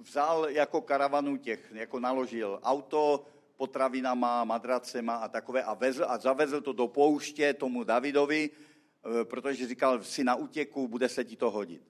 vzal 0.00 0.50
jako 0.50 0.80
karavanu 0.80 1.36
těch, 1.36 1.72
jako 1.74 2.00
naložil 2.00 2.60
auto, 2.62 3.26
potravinama, 3.56 4.44
madracema 4.44 5.16
a 5.16 5.28
takové 5.28 5.62
a, 5.62 5.74
vezl, 5.74 6.04
a 6.08 6.18
zavezl 6.18 6.60
to 6.60 6.72
do 6.72 6.86
pouště 6.88 7.54
tomu 7.54 7.84
Davidovi, 7.84 8.50
eh, 8.50 9.24
protože 9.24 9.68
říkal, 9.68 10.02
si 10.02 10.24
na 10.24 10.34
útěku, 10.34 10.88
bude 10.88 11.08
se 11.08 11.24
ti 11.24 11.36
to 11.36 11.50
hodit. 11.50 11.82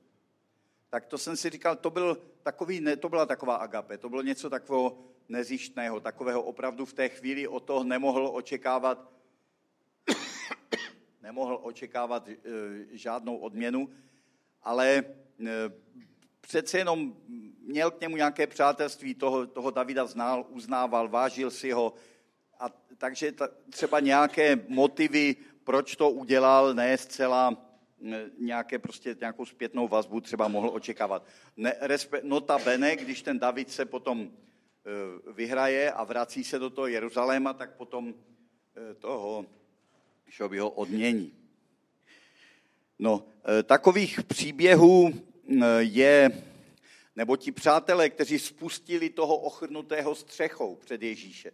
Tak 0.91 1.07
to 1.07 1.19
jsem 1.19 1.37
si 1.37 1.51
říkal, 1.51 1.77
to, 1.77 1.91
byl 1.91 2.17
takový, 2.43 2.81
ne, 2.81 2.97
to 2.97 3.09
byla 3.09 3.27
taková 3.27 3.57
agape, 3.57 3.99
to 3.99 4.09
bylo 4.09 4.23
něco 4.23 4.51
takového 4.51 4.99
nezištného, 5.29 6.01
takového 6.01 6.43
opravdu 6.43 6.87
v 6.89 6.93
té 6.93 7.09
chvíli 7.09 7.49
o 7.49 7.61
toho 7.61 7.85
nemohl 7.85 8.31
očekávat, 8.33 9.13
nemohl 11.23 11.61
očekávat 11.63 12.29
e, 12.29 12.37
žádnou 12.97 13.37
odměnu, 13.37 13.89
ale 14.63 14.89
e, 14.99 15.05
přece 16.41 16.79
jenom 16.79 17.15
měl 17.61 17.91
k 17.91 18.01
němu 18.01 18.17
nějaké 18.17 18.47
přátelství, 18.47 19.15
toho, 19.15 19.47
toho 19.47 19.71
Davida 19.71 20.07
znal, 20.07 20.47
uznával, 20.49 21.09
vážil 21.09 21.51
si 21.51 21.71
ho. 21.71 21.95
A 22.61 22.71
takže 22.99 23.33
ta, 23.33 23.49
třeba 23.71 24.01
nějaké 24.01 24.57
motivy, 24.69 25.37
proč 25.65 25.97
to 25.97 26.11
udělal, 26.11 26.75
ne 26.75 26.99
zcela 26.99 27.65
nějaké 28.39 28.79
prostě 28.79 29.17
nějakou 29.21 29.45
zpětnou 29.45 29.89
vazbu 29.89 30.21
třeba 30.21 30.49
mohl 30.49 30.71
očekávat. 30.73 31.27
Ne, 31.57 31.77
respe, 31.81 32.21
nota 32.23 32.59
bene, 32.59 32.97
když 32.97 33.23
ten 33.23 33.39
David 33.39 33.71
se 33.71 33.85
potom 33.85 34.21
e, 34.21 34.31
vyhraje 35.33 35.93
a 35.93 36.05
vrací 36.05 36.45
se 36.45 36.59
do 36.59 36.71
toho 36.71 36.87
Jeruzaléma, 36.87 37.53
tak 37.53 37.77
potom 37.77 38.15
e, 38.91 38.95
toho 38.95 39.47
Šobyho 40.29 40.71
odmění. 40.71 41.33
No, 42.99 43.27
e, 43.59 43.63
takových 43.63 44.23
příběhů 44.23 45.13
je, 45.79 46.43
nebo 47.17 47.37
ti 47.37 47.53
přátelé, 47.53 48.11
kteří 48.11 48.39
spustili 48.39 49.11
toho 49.11 49.37
ochrnutého 49.37 50.15
střechou 50.15 50.77
před 50.77 51.03
Ježíše. 51.03 51.53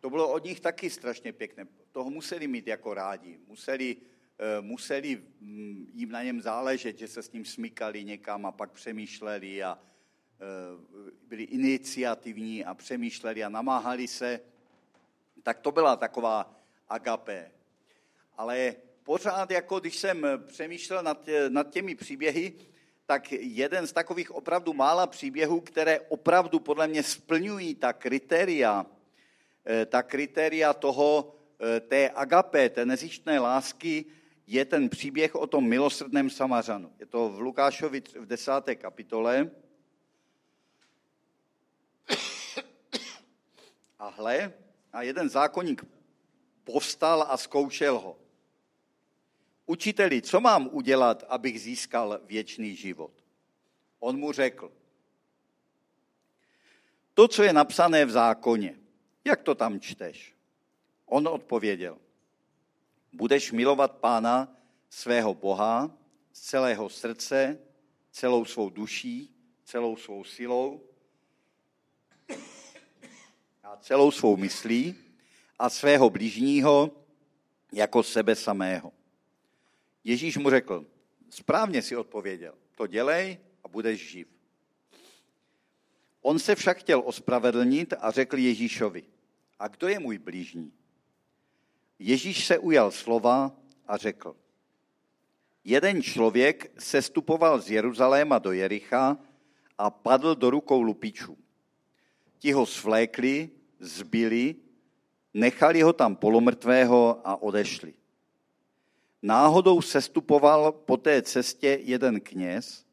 To 0.00 0.10
bylo 0.10 0.32
od 0.32 0.44
nich 0.44 0.60
taky 0.60 0.90
strašně 0.90 1.32
pěkné. 1.32 1.66
Toho 1.92 2.10
museli 2.10 2.46
mít 2.46 2.66
jako 2.66 2.94
rádi. 2.94 3.38
Museli, 3.48 3.96
eh, 4.38 4.60
museli 4.60 5.22
mm, 5.40 5.90
jim 5.94 6.10
na 6.10 6.22
něm 6.22 6.40
záležet, 6.40 6.98
že 6.98 7.08
se 7.08 7.22
s 7.22 7.32
ním 7.32 7.44
smykali 7.44 8.04
někam 8.04 8.46
a 8.46 8.52
pak 8.52 8.70
přemýšleli 8.70 9.62
a 9.62 9.78
byli 11.28 11.42
iniciativní 11.42 12.64
a 12.64 12.74
přemýšleli 12.74 13.44
a 13.44 13.48
namáhali 13.48 14.08
se. 14.08 14.40
Tak 15.42 15.60
to 15.60 15.72
byla 15.72 15.96
taková 15.96 16.60
agapé. 16.88 17.50
Ale 18.36 18.74
pořád, 19.04 19.50
jako 19.50 19.80
když 19.80 19.96
jsem 19.96 20.26
přemýšlel 20.46 21.02
nad, 21.02 21.28
nad 21.48 21.70
těmi 21.70 21.94
příběhy, 21.94 22.54
tak 23.10 23.32
jeden 23.32 23.86
z 23.86 23.92
takových 23.92 24.30
opravdu 24.30 24.72
mála 24.72 25.06
příběhů, 25.06 25.60
které 25.60 26.00
opravdu 26.00 26.60
podle 26.60 26.88
mě 26.88 27.02
splňují 27.02 27.74
ta 27.74 27.92
kritéria, 27.92 28.86
eh, 29.66 29.86
ta 29.86 30.02
kritéria 30.02 30.72
toho, 30.72 31.34
eh, 31.60 31.80
té 31.80 32.10
agape, 32.10 32.68
té 32.68 32.86
nezištné 32.86 33.38
lásky, 33.38 34.04
je 34.46 34.64
ten 34.64 34.88
příběh 34.88 35.34
o 35.34 35.46
tom 35.46 35.68
milosrdném 35.68 36.30
Samařanu. 36.30 36.92
Je 36.98 37.06
to 37.06 37.28
v 37.28 37.40
Lukášovi 37.40 38.02
v 38.14 38.26
desáté 38.26 38.74
kapitole. 38.76 39.50
A 43.98 44.08
hle, 44.08 44.52
a 44.92 45.02
jeden 45.02 45.28
zákonník 45.28 45.84
povstal 46.64 47.26
a 47.28 47.36
zkoušel 47.36 47.98
ho. 47.98 48.16
Učiteli, 49.70 50.22
co 50.22 50.40
mám 50.40 50.68
udělat, 50.72 51.24
abych 51.28 51.60
získal 51.60 52.20
věčný 52.24 52.76
život? 52.76 53.12
On 54.00 54.18
mu 54.18 54.32
řekl, 54.32 54.72
to, 57.14 57.28
co 57.28 57.42
je 57.42 57.52
napsané 57.52 58.04
v 58.04 58.10
zákoně, 58.10 58.78
jak 59.24 59.42
to 59.42 59.54
tam 59.54 59.80
čteš? 59.80 60.34
On 61.06 61.28
odpověděl, 61.28 61.98
budeš 63.12 63.52
milovat 63.52 63.92
pána 63.92 64.56
svého 64.88 65.34
Boha 65.34 65.90
z 66.32 66.40
celého 66.40 66.88
srdce, 66.88 67.58
celou 68.10 68.44
svou 68.44 68.70
duší, 68.70 69.34
celou 69.64 69.96
svou 69.96 70.24
silou 70.24 70.82
a 73.62 73.76
celou 73.76 74.10
svou 74.10 74.36
myslí 74.36 74.94
a 75.58 75.70
svého 75.70 76.10
blížního 76.10 76.90
jako 77.72 78.02
sebe 78.02 78.34
samého. 78.36 78.99
Ježíš 80.04 80.36
mu 80.36 80.50
řekl, 80.50 80.86
správně 81.30 81.82
si 81.82 81.96
odpověděl, 81.96 82.54
to 82.76 82.86
dělej 82.86 83.38
a 83.64 83.68
budeš 83.68 84.10
živ. 84.10 84.28
On 86.22 86.38
se 86.38 86.54
však 86.54 86.78
chtěl 86.78 87.02
ospravedlnit 87.04 87.94
a 88.00 88.10
řekl 88.10 88.38
Ježíšovi, 88.38 89.04
a 89.58 89.68
kdo 89.68 89.88
je 89.88 89.98
můj 89.98 90.18
blížní? 90.18 90.72
Ježíš 91.98 92.46
se 92.46 92.58
ujal 92.58 92.90
slova 92.90 93.56
a 93.86 93.96
řekl, 93.96 94.36
jeden 95.64 96.02
člověk 96.02 96.72
se 96.78 97.02
stupoval 97.02 97.60
z 97.60 97.70
Jeruzaléma 97.70 98.38
do 98.38 98.52
Jericha 98.52 99.18
a 99.78 99.90
padl 99.90 100.34
do 100.34 100.50
rukou 100.50 100.82
lupičů. 100.82 101.38
Ti 102.38 102.52
ho 102.52 102.66
svlékli, 102.66 103.50
zbyli, 103.78 104.56
nechali 105.34 105.82
ho 105.82 105.92
tam 105.92 106.16
polomrtvého 106.16 107.20
a 107.24 107.42
odešli. 107.42 107.94
Náhodou 109.22 109.82
sestupoval 109.82 110.72
po 110.72 110.96
té 110.96 111.22
cestě 111.22 111.78
jeden 111.82 112.20
kněz, 112.20 112.84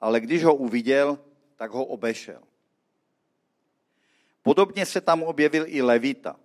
ale 0.00 0.20
když 0.20 0.44
ho 0.44 0.54
uviděl, 0.54 1.18
tak 1.56 1.70
ho 1.70 1.84
obešel. 1.84 2.42
Podobně 4.42 4.86
se 4.86 5.00
tam 5.00 5.22
objevil 5.22 5.64
i 5.66 5.82
Levita. 5.82 6.36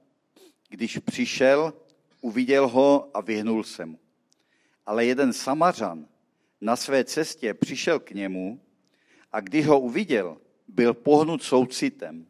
Když 0.69 0.97
přišel, 0.97 1.73
uviděl 2.21 2.67
ho 2.67 3.09
a 3.13 3.21
vyhnul 3.21 3.63
se 3.63 3.85
mu. 3.85 3.99
Ale 4.85 5.05
jeden 5.05 5.33
samařan 5.33 6.07
na 6.61 6.75
své 6.75 7.03
cestě 7.03 7.53
přišel 7.53 7.99
k 7.99 8.11
němu 8.11 8.61
a 9.31 9.39
když 9.39 9.67
ho 9.67 9.79
uviděl, 9.79 10.37
byl 10.67 10.93
pohnut 10.93 11.43
soucitem. 11.43 12.27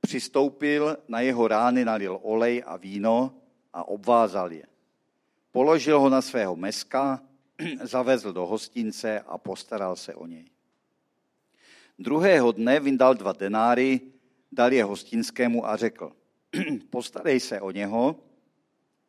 Přistoupil 0.00 0.96
na 1.08 1.20
jeho 1.20 1.48
rány, 1.48 1.84
nalil 1.84 2.18
olej 2.22 2.62
a 2.66 2.76
víno 2.76 3.34
a 3.72 3.88
obvázal 3.88 4.52
je. 4.52 4.66
Položil 5.58 5.98
ho 6.00 6.08
na 6.08 6.22
svého 6.22 6.56
meska, 6.56 7.18
zavezl 7.82 8.32
do 8.32 8.46
hostince 8.46 9.20
a 9.20 9.38
postaral 9.38 9.96
se 9.96 10.14
o 10.14 10.26
něj. 10.26 10.46
Druhého 11.98 12.52
dne 12.52 12.80
vyndal 12.80 13.14
dva 13.14 13.32
denáry, 13.32 14.00
dal 14.52 14.72
je 14.72 14.84
hostinskému 14.84 15.66
a 15.66 15.76
řekl, 15.76 16.12
postarej 16.90 17.40
se 17.40 17.60
o 17.60 17.70
něho 17.70 18.22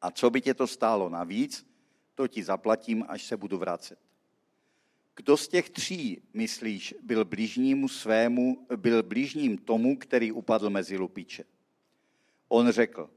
a 0.02 0.12
co 0.12 0.30
by 0.30 0.42
tě 0.42 0.54
to 0.54 0.68
stálo 0.68 1.10
navíc, 1.10 1.70
to 2.16 2.28
ti 2.28 2.44
zaplatím, 2.44 3.06
až 3.08 3.24
se 3.24 3.38
budu 3.38 3.58
vracet. 3.58 4.00
Kdo 5.16 5.38
z 5.38 5.48
těch 5.48 5.70
tří, 5.70 6.22
myslíš, 6.34 6.96
byl 7.02 7.26
blížnímu 7.26 7.88
svému, 7.88 8.66
byl 8.76 9.04
blížním 9.04 9.58
tomu, 9.58 9.98
který 9.98 10.32
upadl 10.32 10.70
mezi 10.70 10.98
lupiče? 10.98 11.44
On 12.48 12.72
řekl, 12.72 13.10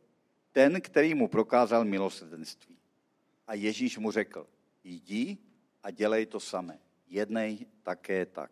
ten, 0.53 0.81
který 0.81 1.15
mu 1.15 1.29
prokázal 1.29 1.85
milosrdenství. 1.85 2.82
A 3.47 3.55
Ježíš 3.55 3.99
mu 3.99 4.11
řekl, 4.11 4.47
jdi 4.85 5.39
a 5.83 5.91
dělej 5.91 6.27
to 6.27 6.41
samé. 6.41 6.79
Jednej 7.09 7.67
také 7.83 8.27
tak. 8.27 8.51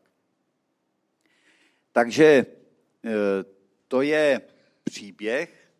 Takže 1.92 2.24
e, 2.24 2.46
to 3.88 4.02
je 4.02 4.40
příběh. 4.84 5.72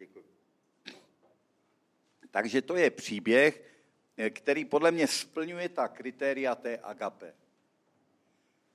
Takže 2.30 2.62
to 2.62 2.76
je 2.76 2.90
příběh, 2.90 3.72
e, 4.16 4.30
který 4.30 4.64
podle 4.64 4.90
mě 4.90 5.06
splňuje 5.06 5.68
ta 5.68 5.88
kritéria 5.88 6.54
té 6.54 6.78
agape. 6.78 7.34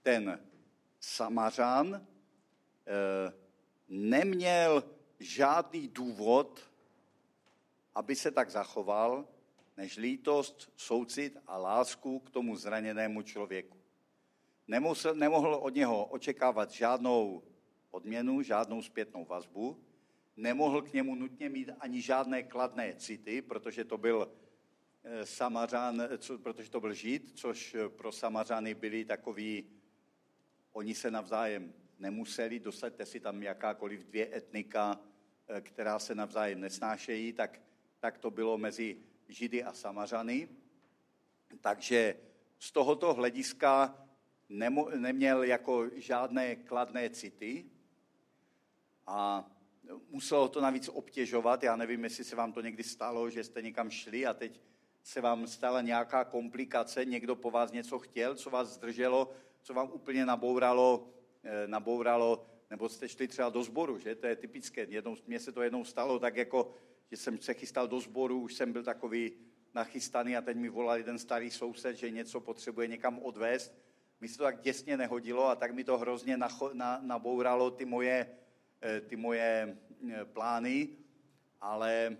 Ten 0.01 0.39
samařán 0.99 1.95
e, 1.95 2.01
neměl 3.87 4.83
žádný 5.19 5.87
důvod 5.87 6.74
aby 7.95 8.15
se 8.15 8.31
tak 8.31 8.49
zachoval, 8.49 9.27
než 9.77 9.97
lítost, 9.97 10.71
soucit 10.75 11.37
a 11.47 11.57
lásku 11.57 12.19
k 12.19 12.29
tomu 12.29 12.55
zraněnému 12.55 13.21
člověku. 13.21 13.77
Nemusel, 14.67 15.15
nemohl 15.15 15.55
od 15.55 15.75
něho 15.75 16.05
očekávat 16.05 16.71
žádnou 16.71 17.43
odměnu, 17.91 18.41
žádnou 18.41 18.81
zpětnou 18.81 19.25
vazbu, 19.25 19.83
nemohl 20.37 20.81
k 20.81 20.93
němu 20.93 21.15
nutně 21.15 21.49
mít 21.49 21.69
ani 21.79 22.01
žádné 22.01 22.43
kladné 22.43 22.93
city, 22.93 23.41
protože 23.41 23.83
to 23.83 23.97
byl 23.97 24.31
eh, 25.03 25.25
Samařan, 25.25 26.03
protože 26.43 26.69
to 26.69 26.79
byl 26.79 26.93
Žid, 26.93 27.31
což 27.35 27.75
pro 27.89 28.11
Samařany 28.11 28.73
byli 28.73 29.05
takový, 29.05 29.69
oni 30.73 30.95
se 30.95 31.11
navzájem 31.11 31.73
nemuseli, 31.99 32.59
dosaďte 32.59 33.05
si 33.05 33.19
tam 33.19 33.43
jakákoliv 33.43 34.03
dvě 34.05 34.35
etnika, 34.37 34.99
eh, 35.47 35.61
která 35.61 35.99
se 35.99 36.15
navzájem 36.15 36.61
nesnášejí, 36.61 37.33
tak, 37.33 37.61
tak 38.05 38.17
to 38.17 38.31
bylo 38.31 38.57
mezi 38.57 38.97
Židy 39.29 39.63
a 39.63 39.73
Samařany. 39.73 40.49
Takže 41.61 42.15
z 42.59 42.71
tohoto 42.71 43.13
hlediska 43.13 43.97
nemo, 44.49 44.89
neměl 44.89 45.43
jako 45.43 45.89
žádné 45.95 46.55
kladné 46.55 47.09
city 47.09 47.65
a 49.07 49.49
muselo 50.09 50.47
to 50.47 50.61
navíc 50.61 50.89
obtěžovat. 50.89 51.63
Já 51.63 51.75
nevím, 51.75 52.03
jestli 52.03 52.23
se 52.23 52.35
vám 52.35 52.53
to 52.53 52.61
někdy 52.61 52.83
stalo, 52.83 53.29
že 53.29 53.43
jste 53.43 53.61
někam 53.61 53.89
šli 53.89 54.25
a 54.25 54.33
teď 54.33 54.61
se 55.03 55.21
vám 55.21 55.47
stala 55.47 55.81
nějaká 55.81 56.23
komplikace, 56.25 57.05
někdo 57.05 57.35
po 57.35 57.51
vás 57.51 57.71
něco 57.71 57.99
chtěl, 57.99 58.35
co 58.35 58.49
vás 58.49 58.67
zdrželo, 58.67 59.33
co 59.61 59.73
vám 59.73 59.89
úplně 59.93 60.25
nabouralo, 60.25 61.09
eh, 61.43 61.67
nabouralo 61.67 62.45
nebo 62.69 62.89
jste 62.89 63.09
šli 63.09 63.27
třeba 63.27 63.49
do 63.49 63.63
sboru, 63.63 63.97
že? 63.97 64.15
To 64.15 64.27
je 64.27 64.35
typické. 64.35 64.85
Jednou, 64.89 65.15
mně 65.27 65.39
se 65.39 65.51
to 65.51 65.61
jednou 65.61 65.83
stalo 65.83 66.19
tak 66.19 66.35
jako, 66.35 66.73
že 67.11 67.17
jsem 67.17 67.37
se 67.37 67.53
chystal 67.53 67.87
do 67.87 67.99
sboru, 67.99 68.41
už 68.41 68.53
jsem 68.53 68.73
byl 68.73 68.83
takový 68.83 69.31
nachystaný 69.73 70.37
a 70.37 70.41
teď 70.41 70.57
mi 70.57 70.69
volal 70.69 70.97
jeden 70.97 71.19
starý 71.19 71.51
soused, 71.51 71.97
že 71.97 72.09
něco 72.09 72.41
potřebuje 72.41 72.87
někam 72.87 73.19
odvést. 73.19 73.75
Mi 74.21 74.27
se 74.27 74.37
to 74.37 74.43
tak 74.43 74.61
těsně 74.61 74.97
nehodilo 74.97 75.47
a 75.47 75.55
tak 75.55 75.73
mi 75.73 75.83
to 75.83 75.97
hrozně 75.97 76.37
nacho, 76.37 76.69
na, 76.73 76.99
nabouralo 77.03 77.71
ty 77.71 77.85
moje, 77.85 78.37
eh, 78.81 79.01
ty 79.01 79.15
moje 79.15 79.77
eh, 80.11 80.25
plány, 80.25 80.87
ale 81.61 82.17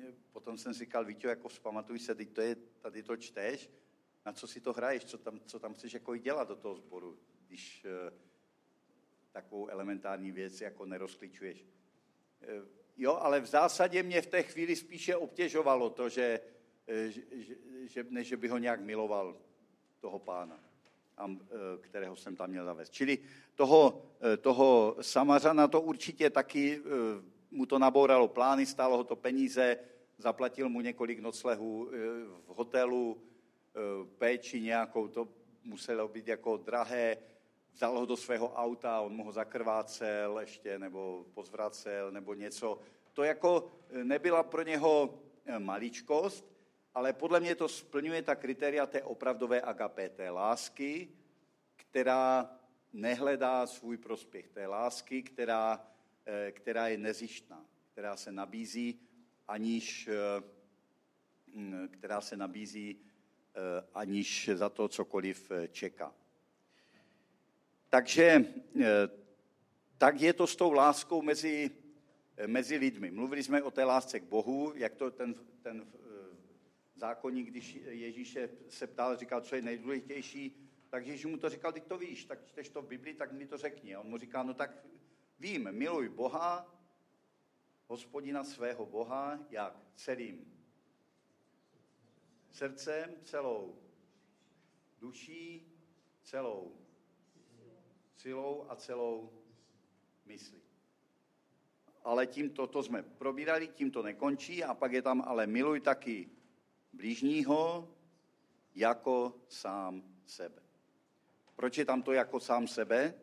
eh, 0.00 0.12
potom 0.32 0.58
jsem 0.58 0.74
si 0.74 0.84
říkal, 0.84 1.04
Víťo, 1.04 1.28
jako 1.28 1.48
vzpamatuj 1.48 1.98
se, 1.98 2.14
teď 2.14 2.32
to 2.32 2.40
je, 2.40 2.56
tady 2.80 3.02
to 3.02 3.16
čteš, 3.16 3.70
na 4.26 4.32
co 4.32 4.46
si 4.46 4.60
to 4.60 4.72
hraješ, 4.72 5.04
co 5.04 5.18
tam, 5.18 5.40
co 5.46 5.58
tam 5.58 5.74
chceš 5.74 5.92
jako 5.92 6.16
dělat 6.16 6.48
do 6.48 6.56
toho 6.56 6.74
sboru, 6.74 7.18
když 7.46 7.86
takovou 9.32 9.68
elementární 9.68 10.32
věc 10.32 10.60
jako 10.60 10.86
nerozkličuješ. 10.86 11.66
Jo, 12.96 13.18
ale 13.20 13.40
v 13.40 13.46
zásadě 13.46 14.02
mě 14.02 14.22
v 14.22 14.26
té 14.26 14.42
chvíli 14.42 14.76
spíše 14.76 15.16
obtěžovalo 15.16 15.90
to, 15.90 16.08
že, 16.08 16.40
že, 17.08 17.22
že, 17.82 18.06
než 18.10 18.28
že 18.28 18.36
by 18.36 18.48
ho 18.48 18.58
nějak 18.58 18.80
miloval, 18.80 19.36
toho 20.00 20.18
pána, 20.18 20.60
kterého 21.80 22.16
jsem 22.16 22.36
tam 22.36 22.50
měl 22.50 22.64
zavést. 22.64 22.90
Čili 22.90 23.18
toho, 23.54 24.02
toho 24.40 24.96
Samařana 25.00 25.68
to 25.68 25.80
určitě 25.80 26.30
taky 26.30 26.82
mu 27.50 27.66
to 27.66 27.78
nabouralo 27.78 28.28
plány, 28.28 28.66
stálo 28.66 28.96
ho 28.96 29.04
to 29.04 29.16
peníze, 29.16 29.78
zaplatil 30.18 30.68
mu 30.68 30.80
několik 30.80 31.18
noclehů 31.18 31.90
v 32.46 32.54
hotelu, 32.54 33.22
péči 34.18 34.60
nějakou, 34.60 35.08
to 35.08 35.28
muselo 35.64 36.08
být 36.08 36.28
jako 36.28 36.56
drahé, 36.56 37.16
vzal 37.72 37.98
ho 37.98 38.06
do 38.06 38.16
svého 38.16 38.52
auta, 38.52 39.00
on 39.00 39.12
mu 39.12 39.24
ho 39.24 39.32
zakrvácel 39.32 40.38
ještě, 40.40 40.78
nebo 40.78 41.26
pozvracel, 41.34 42.12
nebo 42.12 42.34
něco. 42.34 42.78
To 43.12 43.22
jako 43.22 43.72
e, 43.90 44.04
nebyla 44.04 44.42
pro 44.42 44.62
něho 44.62 45.18
e, 45.44 45.58
maličkost, 45.58 46.52
ale 46.94 47.12
podle 47.12 47.40
mě 47.40 47.54
to 47.54 47.68
splňuje 47.68 48.22
ta 48.22 48.34
kritéria 48.34 48.86
té 48.86 49.02
opravdové 49.02 49.60
agapé, 49.60 50.08
té 50.08 50.30
lásky, 50.30 51.08
která 51.76 52.50
nehledá 52.92 53.66
svůj 53.66 53.96
prospěch, 53.96 54.48
té 54.48 54.66
lásky, 54.66 55.22
která, 55.22 55.86
e, 56.26 56.52
která 56.52 56.88
je 56.88 56.98
nezištná, 56.98 57.64
která 57.92 58.16
se 58.16 58.32
nabízí, 58.32 59.00
aniž, 59.48 60.08
která 61.90 62.20
se 62.20 62.36
nabízí, 62.36 63.00
aniž 63.94 64.50
za 64.54 64.68
to 64.68 64.88
cokoliv 64.88 65.52
čeká. 65.72 66.14
Takže 67.90 68.44
eh, 68.80 69.08
tak 69.98 70.20
je 70.20 70.32
to 70.32 70.46
s 70.46 70.56
tou 70.56 70.72
láskou 70.72 71.22
mezi, 71.22 71.70
eh, 72.36 72.46
mezi 72.46 72.76
lidmi. 72.76 73.10
Mluvili 73.10 73.42
jsme 73.42 73.62
o 73.62 73.70
té 73.70 73.84
lásce 73.84 74.20
k 74.20 74.24
Bohu, 74.24 74.72
jak 74.76 74.94
to 74.94 75.10
ten, 75.10 75.34
ten 75.62 75.86
eh, 75.94 75.98
zákonník, 76.96 77.48
když 77.48 77.74
Ježíše 77.74 78.50
se 78.68 78.86
ptal, 78.86 79.16
říkal, 79.16 79.40
co 79.40 79.56
je 79.56 79.62
nejdůležitější, 79.62 80.56
tak 80.90 81.06
Ježíš 81.06 81.24
mu 81.24 81.36
to 81.36 81.48
říkal, 81.48 81.72
ty 81.72 81.80
to 81.80 81.98
víš, 81.98 82.24
tak 82.24 82.46
čteš 82.46 82.68
to 82.68 82.82
v 82.82 82.86
Biblii, 82.86 83.14
tak 83.14 83.32
mi 83.32 83.46
to 83.46 83.58
řekni. 83.58 83.94
A 83.94 84.00
on 84.00 84.06
mu 84.06 84.18
říká, 84.18 84.42
no 84.42 84.54
tak 84.54 84.86
vím, 85.38 85.72
miluj 85.72 86.08
Boha, 86.08 86.74
hospodina 87.86 88.44
svého 88.44 88.86
Boha, 88.86 89.38
jak 89.50 89.76
celým 89.96 90.62
srdcem, 92.50 93.14
celou 93.24 93.78
duší, 95.00 95.72
celou 96.22 96.79
silou 98.20 98.66
a 98.68 98.76
celou 98.76 99.32
myslí. 100.24 100.62
Ale 102.04 102.26
tím 102.26 102.50
to 102.50 102.82
jsme 102.82 103.02
probírali, 103.02 103.68
tím 103.68 103.90
to 103.90 104.02
nekončí 104.02 104.64
a 104.64 104.74
pak 104.74 104.92
je 104.92 105.02
tam 105.02 105.22
ale 105.26 105.46
miluj 105.46 105.80
taky 105.80 106.28
blížního 106.92 107.88
jako 108.74 109.34
sám 109.48 110.02
sebe. 110.26 110.62
Proč 111.54 111.78
je 111.78 111.84
tam 111.84 112.02
to 112.02 112.12
jako 112.12 112.40
sám 112.40 112.68
sebe? 112.68 113.14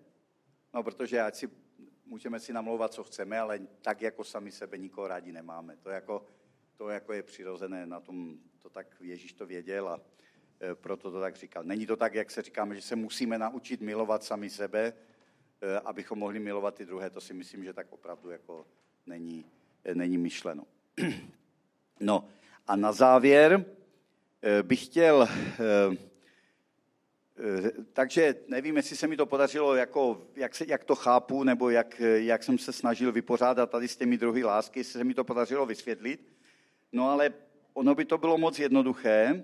No, 0.73 0.83
protože 0.83 1.21
ať 1.21 1.36
si, 1.36 1.49
můžeme 2.05 2.39
si 2.39 2.53
namlouvat, 2.53 2.93
co 2.93 3.03
chceme, 3.03 3.39
ale 3.39 3.60
tak 3.81 4.01
jako 4.01 4.23
sami 4.23 4.51
sebe 4.51 4.77
nikoho 4.77 5.07
rádi 5.07 5.31
nemáme. 5.31 5.77
To 5.77 5.89
jako, 5.89 6.25
to 6.75 6.89
jako 6.89 7.13
je 7.13 7.23
přirozené, 7.23 7.86
na 7.86 7.99
tom 7.99 8.39
to 8.60 8.69
tak 8.69 8.97
Ježíš 9.01 9.33
to 9.33 9.45
věděl 9.45 9.89
a 9.89 10.01
proto 10.74 11.12
to 11.12 11.22
tak 11.22 11.36
říkal. 11.36 11.63
Není 11.63 11.86
to 11.86 11.96
tak, 11.96 12.13
jak 12.13 12.32
se 12.32 12.41
říkáme, 12.41 12.76
že 12.76 12.82
se 12.82 12.96
musíme 12.96 13.38
naučit 13.38 13.82
milovat 13.82 14.24
sami 14.24 14.50
sebe, 14.50 14.93
eh, 15.62 15.80
abychom 15.80 16.20
mohli 16.20 16.39
milovat 16.39 16.76
ty 16.76 16.86
druhé. 16.86 17.10
To 17.10 17.22
si 17.22 17.34
myslím, 17.34 17.63
že 17.63 17.74
tak 17.74 17.88
opravdu 17.89 18.30
jako 18.30 18.65
není, 19.06 19.46
eh, 19.86 19.96
není 19.96 20.17
myšleno. 20.17 20.63
No 22.00 22.28
a 22.67 22.76
na 22.76 22.91
závěr 22.91 23.65
bych 24.62 24.86
chtěl, 24.86 25.28
takže 27.93 28.36
nevím, 28.48 28.78
jestli 28.78 28.96
se 28.96 29.08
mi 29.08 29.17
to 29.17 29.26
podařilo, 29.26 29.76
jako, 29.76 30.28
jak, 30.36 30.56
se, 30.56 30.65
jak 30.67 30.84
to 30.84 30.96
chápu, 30.96 31.43
nebo 31.43 31.70
jak, 31.70 32.00
jak 32.00 32.43
jsem 32.43 32.58
se 32.58 32.74
snažil 32.74 33.12
vypořádat 33.12 33.70
tady 33.70 33.88
s 33.88 33.98
těmi 33.98 34.17
druhy 34.17 34.43
lásky, 34.43 34.80
jestli 34.80 35.00
se 35.00 35.04
mi 35.04 35.13
to 35.13 35.24
podařilo 35.24 35.65
vysvětlit. 35.65 36.34
No 36.91 37.10
ale 37.10 37.34
ono 37.74 37.96
by 37.96 38.06
to 38.06 38.17
bylo 38.17 38.38
moc 38.38 38.60
jednoduché, 38.60 39.43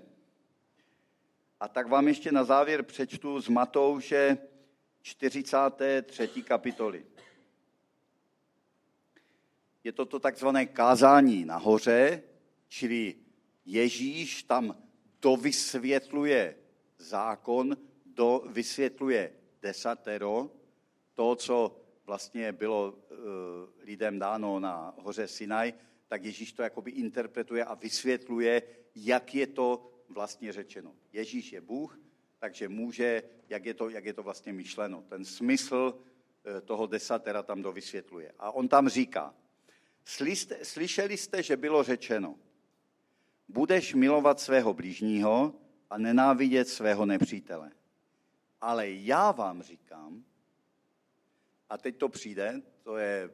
a 1.64 1.68
tak 1.68 1.88
vám 1.88 2.08
ještě 2.08 2.32
na 2.32 2.44
závěr 2.44 2.82
přečtu 2.82 3.40
z 3.40 3.48
Matouše 3.48 4.38
43. 5.02 6.28
kapitoly. 6.42 7.06
Je 9.84 9.92
to 9.92 10.04
to 10.06 10.18
takzvané 10.18 10.66
kázání 10.66 11.44
nahoře, 11.44 12.22
čili 12.68 13.14
Ježíš 13.66 14.42
tam 14.42 14.76
dovysvětluje 15.22 16.56
zákon, 16.98 17.76
dovysvětluje 18.06 19.32
desatero, 19.62 20.50
to, 21.14 21.36
co 21.36 21.80
vlastně 22.06 22.52
bylo 22.52 22.92
uh, 22.92 23.16
lidem 23.80 24.18
dáno 24.18 24.60
na 24.60 24.94
hoře 24.98 25.28
Sinaj, 25.28 25.74
tak 26.08 26.24
Ježíš 26.24 26.52
to 26.52 26.62
jakoby 26.62 26.90
interpretuje 26.90 27.64
a 27.64 27.74
vysvětluje, 27.74 28.62
jak 28.94 29.34
je 29.34 29.46
to 29.46 29.93
vlastně 30.08 30.52
řečeno. 30.52 30.94
Ježíš 31.12 31.52
je 31.52 31.60
Bůh, 31.60 31.98
takže 32.38 32.68
může, 32.68 33.22
jak 33.48 33.64
je 33.64 33.74
to, 33.74 33.88
jak 33.88 34.04
je 34.04 34.12
to 34.12 34.22
vlastně 34.22 34.52
myšleno. 34.52 35.02
Ten 35.08 35.24
smysl 35.24 35.94
eh, 36.44 36.60
toho 36.60 36.86
desatera 36.86 37.42
tam 37.42 37.62
dovysvětluje. 37.62 38.32
A 38.38 38.50
on 38.50 38.68
tam 38.68 38.88
říká, 38.88 39.34
slyšeli 40.62 41.16
jste, 41.16 41.42
že 41.42 41.56
bylo 41.56 41.82
řečeno, 41.82 42.38
budeš 43.48 43.94
milovat 43.94 44.40
svého 44.40 44.74
blížního 44.74 45.54
a 45.90 45.98
nenávidět 45.98 46.68
svého 46.68 47.06
nepřítele. 47.06 47.72
Ale 48.60 48.90
já 48.90 49.32
vám 49.32 49.62
říkám, 49.62 50.24
a 51.68 51.78
teď 51.78 51.96
to 51.96 52.08
přijde, 52.08 52.62
to 52.82 52.96
je 52.96 53.30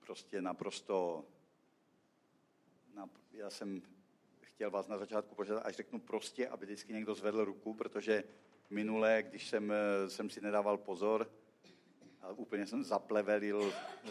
prostě 0.00 0.42
naprosto, 0.42 1.24
já 3.32 3.50
jsem 3.50 3.82
chtěl 4.54 4.70
vás 4.70 4.88
na 4.88 4.98
začátku 4.98 5.34
požádat, 5.34 5.66
až 5.66 5.76
řeknu 5.76 6.00
prostě, 6.00 6.48
aby 6.48 6.66
vždycky 6.66 6.92
někdo 6.92 7.14
zvedl 7.14 7.44
ruku, 7.44 7.74
protože 7.74 8.24
minule, 8.70 9.22
když 9.22 9.48
jsem, 9.48 9.72
eh, 9.72 10.10
jsem 10.10 10.30
si 10.30 10.40
nedával 10.40 10.76
pozor, 10.76 11.30
a 12.22 12.28
úplně 12.28 12.66
jsem 12.66 12.84
zaplevelil 12.84 13.72
eh, 13.72 14.10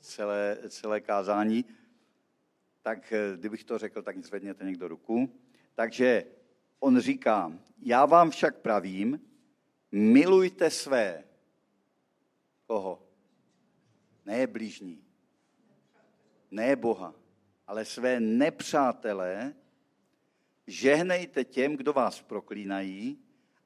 celé, 0.00 0.58
celé 0.68 1.00
kázání, 1.00 1.64
tak 2.82 3.12
eh, 3.12 3.36
kdybych 3.36 3.64
to 3.64 3.78
řekl, 3.78 4.02
tak 4.02 4.24
zvedněte 4.24 4.64
někdo 4.64 4.88
ruku. 4.88 5.40
Takže 5.74 6.24
on 6.80 6.98
říká, 6.98 7.52
já 7.78 8.06
vám 8.06 8.30
však 8.30 8.58
pravím, 8.58 9.20
milujte 9.92 10.70
své. 10.70 11.24
Koho? 12.66 13.02
Ne 14.24 14.46
blížní, 14.46 15.04
ne 16.50 16.76
Boha, 16.76 17.21
ale 17.72 17.84
své 17.84 18.20
nepřátelé, 18.20 19.54
žehnejte 20.66 21.44
těm, 21.44 21.76
kdo 21.76 21.92
vás 21.92 22.20
proklínají 22.22 23.18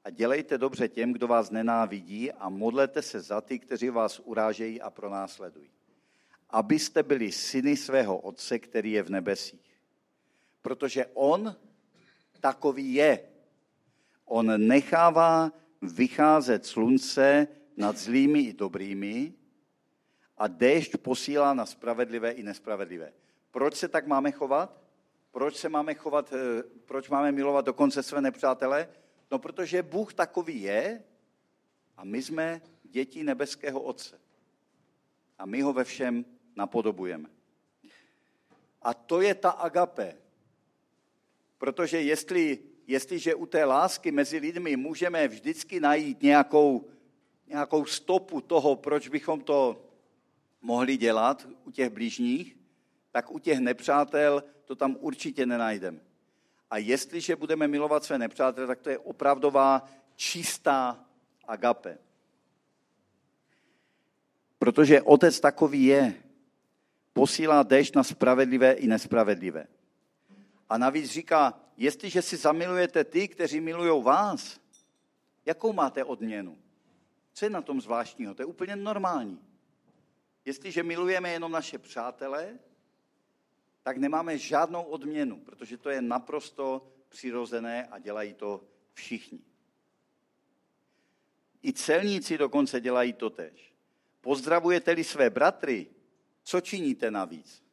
a 0.03 0.09
dělejte 0.09 0.57
dobře 0.57 0.87
těm, 0.87 1.13
kdo 1.13 1.27
vás 1.27 1.51
nenávidí 1.51 2.31
a 2.31 2.49
modlete 2.49 3.01
se 3.01 3.19
za 3.19 3.41
ty, 3.41 3.59
kteří 3.59 3.89
vás 3.89 4.19
urážejí 4.19 4.81
a 4.81 4.89
pronásledují. 4.89 5.69
Abyste 6.49 7.03
byli 7.03 7.31
syny 7.31 7.77
svého 7.77 8.17
Otce, 8.17 8.59
který 8.59 8.91
je 8.91 9.03
v 9.03 9.09
nebesích. 9.09 9.79
Protože 10.61 11.05
On 11.13 11.55
takový 12.39 12.93
je. 12.93 13.19
On 14.25 14.67
nechává 14.67 15.51
vycházet 15.81 16.65
slunce 16.65 17.47
nad 17.77 17.97
zlými 17.97 18.39
i 18.39 18.53
dobrými 18.53 19.33
a 20.37 20.47
déšť 20.47 20.97
posílá 20.97 21.53
na 21.53 21.65
spravedlivé 21.65 22.31
i 22.31 22.43
nespravedlivé. 22.43 23.13
Proč 23.57 23.75
se 23.75 23.87
tak 23.87 24.07
máme 24.07 24.31
chovat? 24.31 24.81
Proč 25.31 25.55
se 25.55 25.69
máme 25.69 25.93
chovat, 25.93 26.33
eh, 26.33 26.63
proč 26.85 27.09
máme 27.09 27.31
milovat 27.31 27.65
dokonce 27.65 28.03
své 28.03 28.21
nepřátele? 28.21 28.89
No, 29.31 29.39
protože 29.39 29.83
Bůh 29.83 30.13
takový 30.13 30.61
je 30.61 31.03
a 31.97 32.03
my 32.03 32.23
jsme 32.23 32.61
děti 32.83 33.23
nebeského 33.23 33.81
Otce. 33.81 34.19
A 35.37 35.45
my 35.45 35.61
ho 35.61 35.73
ve 35.73 35.83
všem 35.83 36.25
napodobujeme. 36.55 37.29
A 38.81 38.93
to 38.93 39.21
je 39.21 39.35
ta 39.35 39.49
agape. 39.49 40.17
Protože 41.57 42.01
jestli, 42.01 42.59
jestliže 42.87 43.35
u 43.35 43.45
té 43.45 43.65
lásky 43.65 44.11
mezi 44.11 44.37
lidmi 44.37 44.75
můžeme 44.75 45.27
vždycky 45.27 45.79
najít 45.79 46.21
nějakou, 46.21 46.89
nějakou 47.47 47.85
stopu 47.85 48.41
toho, 48.41 48.75
proč 48.75 49.07
bychom 49.07 49.41
to 49.41 49.85
mohli 50.61 50.97
dělat 50.97 51.47
u 51.65 51.71
těch 51.71 51.89
blížních, 51.89 52.57
tak 53.17 53.31
u 53.31 53.39
těch 53.39 53.59
nepřátel 53.59 54.43
to 54.65 54.75
tam 54.75 54.95
určitě 54.99 55.45
nenajdeme. 55.45 55.99
A 56.69 56.77
jestliže 56.77 57.35
budeme 57.35 57.67
milovat 57.67 58.03
své 58.03 58.17
nepřátele, 58.17 58.67
tak 58.67 58.79
to 58.79 58.89
je 58.89 58.97
opravdová 58.97 59.89
čistá 60.15 61.05
agape. 61.47 61.97
Protože 64.59 65.01
otec 65.01 65.39
takový 65.39 65.85
je. 65.85 66.13
Posílá 67.13 67.63
déšť 67.63 67.95
na 67.95 68.03
spravedlivé 68.03 68.71
i 68.71 68.87
nespravedlivé. 68.87 69.67
A 70.69 70.77
navíc 70.77 71.11
říká, 71.11 71.59
jestliže 71.77 72.21
si 72.21 72.37
zamilujete 72.37 73.03
ty, 73.03 73.27
kteří 73.27 73.59
milují 73.59 74.03
vás, 74.03 74.59
jakou 75.45 75.73
máte 75.73 76.03
odměnu? 76.03 76.57
Co 77.33 77.45
je 77.45 77.49
na 77.49 77.61
tom 77.61 77.81
zvláštního? 77.81 78.33
To 78.33 78.41
je 78.41 78.45
úplně 78.45 78.75
normální. 78.75 79.41
Jestliže 80.45 80.83
milujeme 80.83 81.29
jenom 81.29 81.51
naše 81.51 81.77
přátele, 81.77 82.59
tak 83.87 83.97
nemáme 83.97 84.37
žádnou 84.37 84.83
odměnu, 84.83 85.39
protože 85.39 85.77
to 85.77 85.89
je 85.89 86.01
naprosto 86.01 86.87
přirozené 87.09 87.87
a 87.87 87.99
dělají 87.99 88.33
to 88.33 88.63
všichni. 88.93 89.39
I 91.63 91.73
celníci 91.73 92.37
dokonce 92.37 92.81
dělají 92.81 93.13
to 93.13 93.29
tež. 93.29 93.73
Pozdravujete-li 94.21 95.03
své 95.03 95.29
bratry, 95.29 95.87
co 96.43 96.61
činíte 96.61 97.11
navíc? 97.11 97.63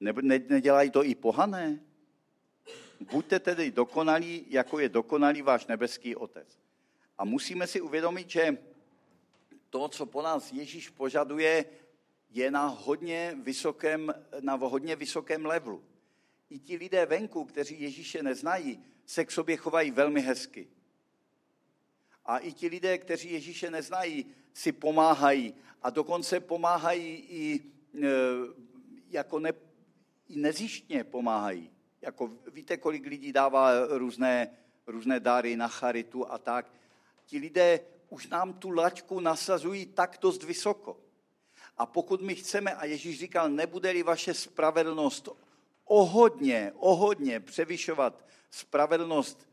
Ne, 0.00 0.12
ne, 0.20 0.38
nedělají 0.48 0.90
to 0.90 1.04
i 1.04 1.14
pohané? 1.14 1.80
Buďte 3.00 3.40
tedy 3.40 3.70
dokonalí, 3.70 4.46
jako 4.48 4.78
je 4.78 4.88
dokonalý 4.88 5.42
váš 5.42 5.66
nebeský 5.66 6.16
Otec. 6.16 6.58
A 7.18 7.24
musíme 7.24 7.66
si 7.66 7.80
uvědomit, 7.80 8.30
že 8.30 8.58
to, 9.70 9.88
co 9.88 10.06
po 10.06 10.22
nás 10.22 10.52
Ježíš 10.52 10.88
požaduje, 10.88 11.64
je 12.30 12.50
na 12.50 12.66
hodně 12.66 13.36
vysokém, 13.42 14.14
na 14.40 14.54
hodně 14.54 14.96
vysokém 14.96 15.46
levelu. 15.46 15.84
I 16.50 16.58
ti 16.58 16.76
lidé 16.76 17.06
venku, 17.06 17.44
kteří 17.44 17.80
Ježíše 17.80 18.22
neznají, 18.22 18.84
se 19.06 19.24
k 19.24 19.30
sobě 19.30 19.56
chovají 19.56 19.90
velmi 19.90 20.20
hezky. 20.20 20.68
A 22.24 22.38
i 22.38 22.52
ti 22.52 22.68
lidé, 22.68 22.98
kteří 22.98 23.32
Ježíše 23.32 23.70
neznají, 23.70 24.26
si 24.52 24.72
pomáhají. 24.72 25.54
A 25.82 25.90
dokonce 25.90 26.40
pomáhají 26.40 27.16
i 27.16 27.60
e, 27.60 28.08
jako 29.10 29.38
ne, 29.38 29.52
i 30.28 30.36
nezištně 30.36 31.04
pomáhají. 31.04 31.70
Jako 32.02 32.30
víte, 32.52 32.76
kolik 32.76 33.06
lidí 33.06 33.32
dává 33.32 33.86
různé, 33.86 34.56
různé 34.86 35.20
dary 35.20 35.56
na 35.56 35.68
charitu 35.68 36.30
a 36.30 36.38
tak. 36.38 36.72
Ti 37.26 37.38
lidé 37.38 37.80
už 38.08 38.28
nám 38.28 38.52
tu 38.52 38.70
laťku 38.70 39.20
nasazují 39.20 39.86
tak 39.86 40.18
dost 40.20 40.42
vysoko. 40.42 41.05
A 41.76 41.86
pokud 41.86 42.20
my 42.20 42.34
chceme, 42.34 42.74
a 42.74 42.84
Ježíš 42.84 43.18
říkal, 43.18 43.50
nebude-li 43.50 44.02
vaše 44.02 44.34
spravedlnost 44.34 45.28
ohodně, 45.84 46.72
ohodně 46.76 47.40
převyšovat 47.40 48.24
spravedlnost 48.50 49.48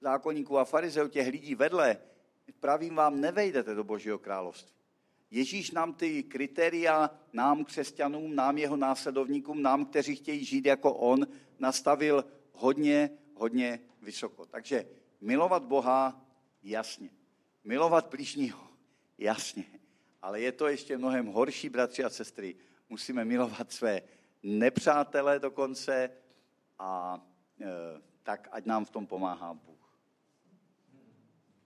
zákonníků 0.00 0.58
a 0.58 0.64
farizeů, 0.64 1.08
těch 1.08 1.28
lidí 1.28 1.54
vedle, 1.54 1.96
pravím 2.60 2.94
vám, 2.94 3.20
nevejdete 3.20 3.74
do 3.74 3.84
Božího 3.84 4.18
království. 4.18 4.74
Ježíš 5.30 5.70
nám 5.70 5.94
ty 5.94 6.22
kritéria, 6.22 7.10
nám 7.32 7.64
křesťanům, 7.64 8.34
nám 8.34 8.58
jeho 8.58 8.76
následovníkům, 8.76 9.62
nám, 9.62 9.86
kteří 9.86 10.16
chtějí 10.16 10.44
žít 10.44 10.66
jako 10.66 10.94
on, 10.94 11.26
nastavil 11.58 12.24
hodně, 12.52 13.10
hodně 13.34 13.80
vysoko. 14.02 14.46
Takže 14.46 14.86
milovat 15.20 15.64
Boha, 15.64 16.26
jasně. 16.62 17.10
Milovat 17.64 18.10
blížního, 18.10 18.68
jasně. 19.18 19.64
Ale 20.24 20.40
je 20.40 20.52
to 20.52 20.68
ještě 20.68 20.98
mnohem 20.98 21.26
horší, 21.26 21.68
bratři 21.68 22.04
a 22.04 22.10
sestry. 22.10 22.56
Musíme 22.88 23.24
milovat 23.24 23.72
své 23.72 24.02
nepřátele 24.42 25.38
dokonce 25.38 26.10
a 26.78 27.20
e, 27.60 27.66
tak, 28.22 28.48
ať 28.52 28.64
nám 28.66 28.84
v 28.84 28.90
tom 28.90 29.06
pomáhá 29.06 29.54
Bůh. 29.54 29.73